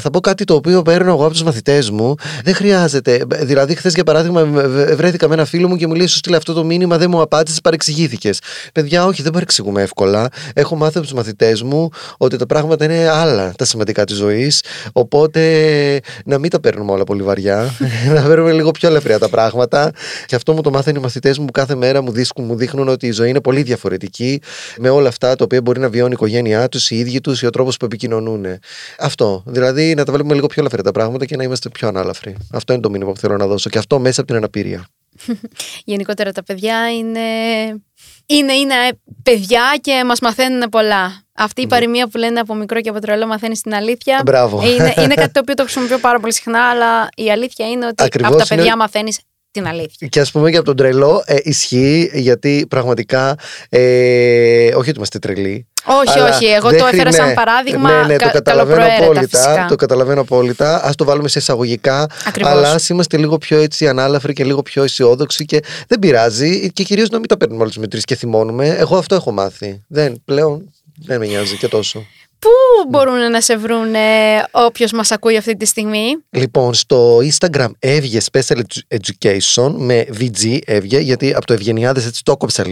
θα 0.00 0.10
πω 0.10 0.20
κάτι 0.20 0.44
το 0.44 0.54
οποίο 0.54 0.82
παίρνω 0.82 1.10
εγώ 1.10 1.22
από 1.22 1.32
τους 1.32 1.42
μαθητές 1.42 1.90
μου. 1.90 2.14
Δεν 2.44 2.54
χρειάζεται. 2.54 3.24
Δηλαδή, 3.40 3.74
χθες 3.74 3.94
για 3.94 4.04
παράδειγμα, 4.04 4.44
βρέθηκα 4.96 5.28
με 5.28 5.34
ένα 5.34 5.44
φίλο 5.44 5.68
μου 5.68 5.76
και 5.76 5.86
μου 5.86 5.94
λέει: 5.94 6.06
Σου 6.06 6.16
στείλε 6.16 6.36
αυτό 6.36 6.52
το 6.52 6.64
μήνυμα, 6.64 6.98
δεν 6.98 7.10
μου 7.10 7.20
απάντησες, 7.20 7.60
παρεξηγήθηκες. 7.60 8.38
Παιδιά, 8.72 9.06
όχι, 9.06 9.22
δεν 9.22 9.32
παρεξηγούμε 9.32 9.82
εύκολα 9.82 10.28
έχω 10.64 10.76
μάθει 10.76 10.98
από 10.98 11.06
τους 11.06 11.14
μαθητές 11.14 11.62
μου 11.62 11.88
ότι 12.16 12.36
τα 12.36 12.46
πράγματα 12.46 12.84
είναι 12.84 13.08
άλλα 13.08 13.52
τα 13.58 13.64
σημαντικά 13.64 14.04
της 14.04 14.16
ζωής. 14.16 14.62
Οπότε 14.92 15.40
να 16.24 16.38
μην 16.38 16.50
τα 16.50 16.60
παίρνουμε 16.60 16.92
όλα 16.92 17.04
πολύ 17.04 17.22
βαριά, 17.22 17.74
να 18.14 18.22
παίρνουμε 18.22 18.52
λίγο 18.52 18.70
πιο 18.70 18.88
ελευθερία 18.88 19.18
τα 19.18 19.28
πράγματα. 19.28 19.90
Και 20.26 20.34
αυτό 20.34 20.52
μου 20.52 20.60
το 20.60 20.70
μάθανε 20.70 20.98
οι 20.98 21.02
μαθητές 21.02 21.38
μου 21.38 21.44
που 21.44 21.52
κάθε 21.52 21.74
μέρα 21.74 22.02
μου 22.02 22.12
δείχνουν, 22.12 22.46
μου 22.46 22.56
δείχνουν 22.56 22.88
ότι 22.88 23.06
η 23.06 23.10
ζωή 23.10 23.28
είναι 23.28 23.40
πολύ 23.40 23.62
διαφορετική 23.62 24.40
με 24.78 24.88
όλα 24.88 25.08
αυτά 25.08 25.36
τα 25.36 25.44
οποία 25.44 25.60
μπορεί 25.60 25.80
να 25.80 25.88
βιώνει 25.88 26.10
η 26.10 26.14
οικογένειά 26.14 26.68
τους, 26.68 26.90
οι 26.90 26.96
ίδιοι 26.96 27.20
τους 27.20 27.42
ή 27.42 27.46
ο 27.46 27.50
τρόπος 27.50 27.76
που 27.76 27.84
επικοινωνούν. 27.84 28.44
Αυτό. 28.98 29.42
Δηλαδή 29.46 29.94
να 29.94 30.04
τα 30.04 30.12
βλέπουμε 30.12 30.34
λίγο 30.34 30.46
πιο 30.46 30.56
ελευθερία 30.60 30.84
τα 30.84 30.92
πράγματα 30.92 31.24
και 31.24 31.36
να 31.36 31.42
είμαστε 31.42 31.68
πιο 31.68 31.88
ανάλαφροι. 31.88 32.36
Αυτό 32.52 32.72
είναι 32.72 32.82
το 32.82 32.90
μήνυμα 32.90 33.12
που 33.12 33.18
θέλω 33.18 33.36
να 33.36 33.46
δώσω. 33.46 33.70
Και 33.70 33.78
αυτό 33.78 33.98
μέσα 33.98 34.20
από 34.20 34.28
την 34.28 34.36
αναπηρία. 34.36 34.86
Γενικότερα 35.84 36.32
τα 36.32 36.42
παιδιά 36.42 36.92
είναι, 36.92 37.20
είναι, 38.26 38.52
είναι 38.52 38.74
παιδιά 39.22 39.78
και 39.80 40.02
μας 40.06 40.20
μαθαίνουν 40.20 40.68
πολλά. 40.68 41.22
Αυτή 41.36 41.60
η 41.60 41.64
ναι. 41.64 41.70
παροιμία 41.70 42.08
που 42.08 42.18
λένε 42.18 42.40
από 42.40 42.54
μικρό 42.54 42.80
και 42.80 42.88
από 42.88 43.00
τρελό 43.00 43.26
μαθαίνεις 43.26 43.60
την 43.60 43.74
αλήθεια. 43.74 44.20
Μπράβο. 44.24 44.62
Είναι, 44.62 44.94
είναι 44.96 45.14
κάτι 45.22 45.32
το 45.32 45.40
οποίο 45.40 45.54
το 45.54 45.62
χρησιμοποιώ 45.62 45.98
πάρα 45.98 46.20
πολύ 46.20 46.32
συχνά, 46.34 46.68
αλλά 46.68 47.08
η 47.16 47.30
αλήθεια 47.30 47.68
είναι 47.68 47.86
ότι 47.86 48.04
Ακριβώς 48.04 48.30
από 48.30 48.38
τα 48.38 48.46
παιδιά 48.46 48.64
είναι... 48.64 48.76
μαθαίνεις 48.76 49.18
την 49.54 49.66
αλήθεια. 49.66 50.08
Και 50.08 50.20
ας 50.20 50.30
πούμε 50.30 50.50
και 50.50 50.56
από 50.56 50.66
τον 50.66 50.76
τρελό 50.76 51.22
ε, 51.26 51.36
ισχύει 51.42 52.10
γιατί 52.14 52.66
πραγματικά. 52.68 53.36
Ε, 53.68 54.66
όχι 54.66 54.88
ότι 54.88 54.96
είμαστε 54.96 55.18
τρελοί. 55.18 55.66
Όχι, 55.84 56.18
όχι. 56.18 56.44
Εγώ 56.44 56.70
το 56.70 56.86
έφερα 56.86 57.12
σαν 57.12 57.28
ναι. 57.28 57.34
παράδειγμα. 57.34 57.90
Ναι, 57.90 58.06
ναι, 58.06 58.16
το 58.16 58.30
καταλαβαίνω 58.32 58.84
απόλυτα. 58.98 59.66
Το 59.68 59.76
καταλαβαίνω 59.76 60.20
απόλυτα. 60.20 60.84
Α 60.84 60.90
το 60.94 61.04
βάλουμε 61.04 61.28
σε 61.28 61.38
εισαγωγικά. 61.38 62.06
Ακριβώς. 62.26 62.52
Αλλά 62.52 62.70
ας 62.70 62.88
είμαστε 62.88 63.16
λίγο 63.16 63.38
πιο 63.38 63.58
έτσι 63.58 63.88
ανάλαφροι 63.88 64.32
και 64.32 64.44
λίγο 64.44 64.62
πιο 64.62 64.82
αισιόδοξοι 64.82 65.44
και 65.44 65.62
δεν 65.88 65.98
πειράζει. 65.98 66.70
Και 66.72 66.82
κυρίως 66.82 67.08
να 67.08 67.18
μην 67.18 67.28
τα 67.28 67.36
παίρνουμε 67.36 67.62
όλες 67.62 67.74
τι 67.74 67.88
τρεις 67.88 68.04
και 68.04 68.14
θυμώνουμε. 68.14 68.68
Εγώ 68.68 68.96
αυτό 68.96 69.14
έχω 69.14 69.32
μάθει. 69.32 69.82
Δεν 69.88 70.22
πλέον. 70.24 70.70
Δεν 70.96 71.18
με 71.18 71.26
νοιάζει 71.26 71.56
και 71.56 71.68
τόσο. 71.68 72.06
Πού 72.44 72.88
μπορούν 72.88 73.30
να 73.30 73.40
σε 73.40 73.56
βρουν 73.56 73.94
όποιος 74.50 74.92
μας 74.92 75.10
ακούει 75.10 75.36
αυτή 75.36 75.56
τη 75.56 75.66
στιγμή; 75.66 76.16
Λοιπόν, 76.30 76.74
στο 76.74 77.18
Instagram 77.18 77.68
έβγε 77.78 78.20
Special 78.32 78.60
Education 78.88 79.72
με 79.76 80.06
VG 80.20 80.58
έβγε, 80.64 80.98
γιατί 80.98 81.34
από 81.34 81.46
το 81.46 81.52
Ευγενιάδες 81.52 82.06
έτσι 82.06 82.22
το 82.24 82.32
έκοψα 82.32 82.64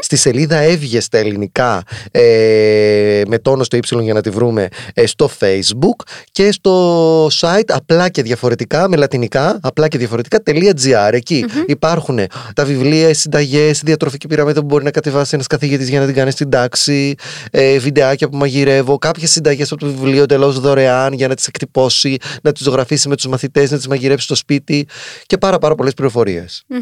Στη 0.00 0.16
σελίδα 0.16 0.56
έβγε 0.56 1.00
στα 1.00 1.18
ελληνικά 1.18 1.82
ε, 2.10 3.22
με 3.26 3.38
τόνο 3.38 3.64
στο 3.64 3.78
Y 3.78 4.02
για 4.02 4.14
να 4.14 4.20
τη 4.20 4.30
βρούμε 4.30 4.68
ε, 4.94 5.06
στο 5.06 5.30
Facebook 5.40 6.06
και 6.32 6.52
στο 6.52 7.26
site 7.26 7.68
απλά 7.68 8.08
και 8.08 8.22
διαφορετικά 8.22 8.88
με 8.88 8.96
λατινικά 8.96 9.58
απλά 9.62 9.88
και 9.88 9.98
διαφορετικά.gr. 9.98 11.12
Εκεί 11.12 11.44
υπάρχουν 11.66 12.20
τα 12.54 12.64
βιβλία, 12.64 13.14
συνταγές, 13.14 13.80
διατροφική 13.84 14.26
πυραμίδα 14.26 14.60
που 14.60 14.66
μπορεί 14.66 14.84
να 14.84 14.90
κατεβάσει 14.90 15.30
ένας 15.34 15.46
καθηγητής 15.46 15.88
για 15.88 16.00
να 16.00 16.06
την 16.06 16.14
κάνει 16.14 16.30
στην 16.30 16.50
τάξη, 16.50 17.14
ε, 17.50 17.78
βιντεάκια 17.78 18.28
που 18.28 18.36
μαγειρεύω 18.36 18.93
από 18.94 19.06
κάποιες 19.06 19.30
συνταγές 19.30 19.72
από 19.72 19.80
το 19.80 19.86
βιβλίο 19.86 20.22
εντελώ 20.22 20.50
δωρεάν 20.52 21.12
για 21.12 21.28
να 21.28 21.34
τις 21.34 21.46
εκτυπώσει, 21.46 22.16
να 22.42 22.52
τις 22.52 22.62
ζωγραφίσει 22.62 23.08
με 23.08 23.16
τους 23.16 23.26
μαθητές, 23.26 23.70
να 23.70 23.76
τις 23.76 23.86
μαγειρέψει 23.86 24.24
στο 24.24 24.34
σπίτι 24.34 24.88
και 25.26 25.38
πάρα, 25.38 25.58
πάρα 25.58 25.74
πολλές 25.74 25.94
πληροφορίες. 25.94 26.64
Μμμ. 26.66 26.80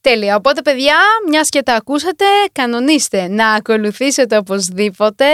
Τέλεια. 0.00 0.36
Οπότε, 0.36 0.62
παιδιά, 0.62 0.96
μιας 1.28 1.48
και 1.48 1.62
τα 1.62 1.74
ακούσατε, 1.74 2.24
κανονίστε 2.52 3.28
να 3.28 3.48
ακολουθήσετε 3.48 4.36
οπωσδήποτε 4.36 5.26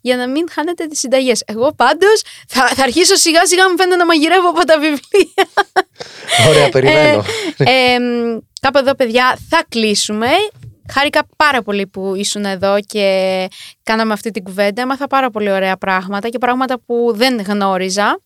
για 0.00 0.16
να 0.16 0.28
μην 0.28 0.46
χάνετε 0.50 0.86
τις 0.86 0.98
συνταγές. 0.98 1.42
Εγώ 1.46 1.74
πάντως 1.74 2.22
θα, 2.48 2.66
θα 2.66 2.82
αρχίσω 2.82 3.14
σιγά 3.14 3.46
σιγά 3.46 3.70
μου 3.70 3.76
φαίνεται 3.76 3.96
να 3.96 4.04
μαγειρεύω 4.04 4.48
από 4.48 4.64
τα 4.64 4.78
βιβλία. 4.78 5.46
Ωραία, 6.48 6.68
περιμένω. 6.68 7.24
Ε, 7.56 7.94
εμ, 7.94 8.38
κάπου 8.60 8.78
εδώ, 8.78 8.94
παιδιά, 8.94 9.38
θα 9.48 9.64
κλείσουμε. 9.68 10.28
Χάρηκα 10.90 11.26
πάρα 11.36 11.62
πολύ 11.62 11.86
που 11.86 12.14
ήσουν 12.14 12.44
εδώ 12.44 12.80
και 12.80 13.48
κάναμε 13.82 14.12
αυτή 14.12 14.30
την 14.30 14.42
κουβέντα. 14.42 14.82
Έμαθα 14.82 15.06
πάρα 15.06 15.30
πολύ 15.30 15.50
ωραία 15.50 15.76
πράγματα 15.76 16.28
και 16.28 16.38
πράγματα 16.38 16.80
που 16.80 17.12
δεν 17.14 17.40
γνώριζα. 17.40 18.20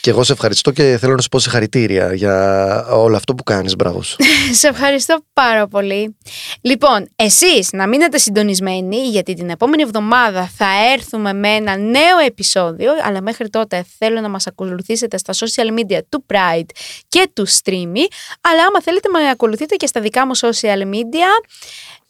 Και 0.00 0.10
εγώ 0.10 0.22
σε 0.22 0.32
ευχαριστώ 0.32 0.70
και 0.70 0.96
θέλω 1.00 1.14
να 1.14 1.20
σου 1.20 1.28
πω 1.28 1.38
συγχαρητήρια 1.38 2.14
για 2.14 2.86
όλο 2.90 3.16
αυτό 3.16 3.34
που 3.34 3.42
κάνεις. 3.42 3.76
Μπράβο 3.76 4.02
σου. 4.02 4.16
σε 4.60 4.68
ευχαριστώ 4.68 5.18
πάρα 5.32 5.66
πολύ. 5.68 6.16
Λοιπόν, 6.60 7.08
εσείς 7.16 7.68
να 7.72 7.86
μείνετε 7.86 8.18
συντονισμένοι 8.18 8.96
γιατί 8.96 9.34
την 9.34 9.50
επόμενη 9.50 9.82
εβδομάδα 9.82 10.50
θα 10.56 10.66
έρθουμε 10.94 11.32
με 11.32 11.48
ένα 11.48 11.76
νέο 11.76 12.18
επεισόδιο 12.26 12.92
αλλά 13.04 13.22
μέχρι 13.22 13.50
τότε 13.50 13.86
θέλω 13.98 14.20
να 14.20 14.28
μας 14.28 14.46
ακολουθήσετε 14.46 15.18
στα 15.18 15.32
social 15.32 15.78
media 15.78 15.98
του 16.08 16.24
Pride 16.32 16.68
και 17.08 17.30
του 17.32 17.48
Streamy 17.48 18.04
αλλά 18.40 18.64
άμα 18.68 18.82
θέλετε 18.82 19.08
με 19.08 19.28
ακολουθείτε 19.30 19.74
και 19.74 19.86
στα 19.86 20.00
δικά 20.00 20.26
μου 20.26 20.36
social 20.36 20.82
media 20.82 21.46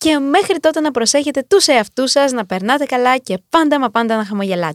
και 0.04 0.18
μέχρι 0.18 0.58
τότε 0.60 0.80
να 0.80 0.90
προσέχετε 0.90 1.46
τους 1.48 1.66
εαυτούς 1.66 2.10
σας, 2.10 2.32
να 2.32 2.46
περνάτε 2.46 2.84
καλά 2.84 3.18
και 3.18 3.38
πάντα 3.48 3.80
μα 3.80 3.90
πάντα 3.90 4.16
να 4.16 4.24
χαμογελάτε. 4.24 4.72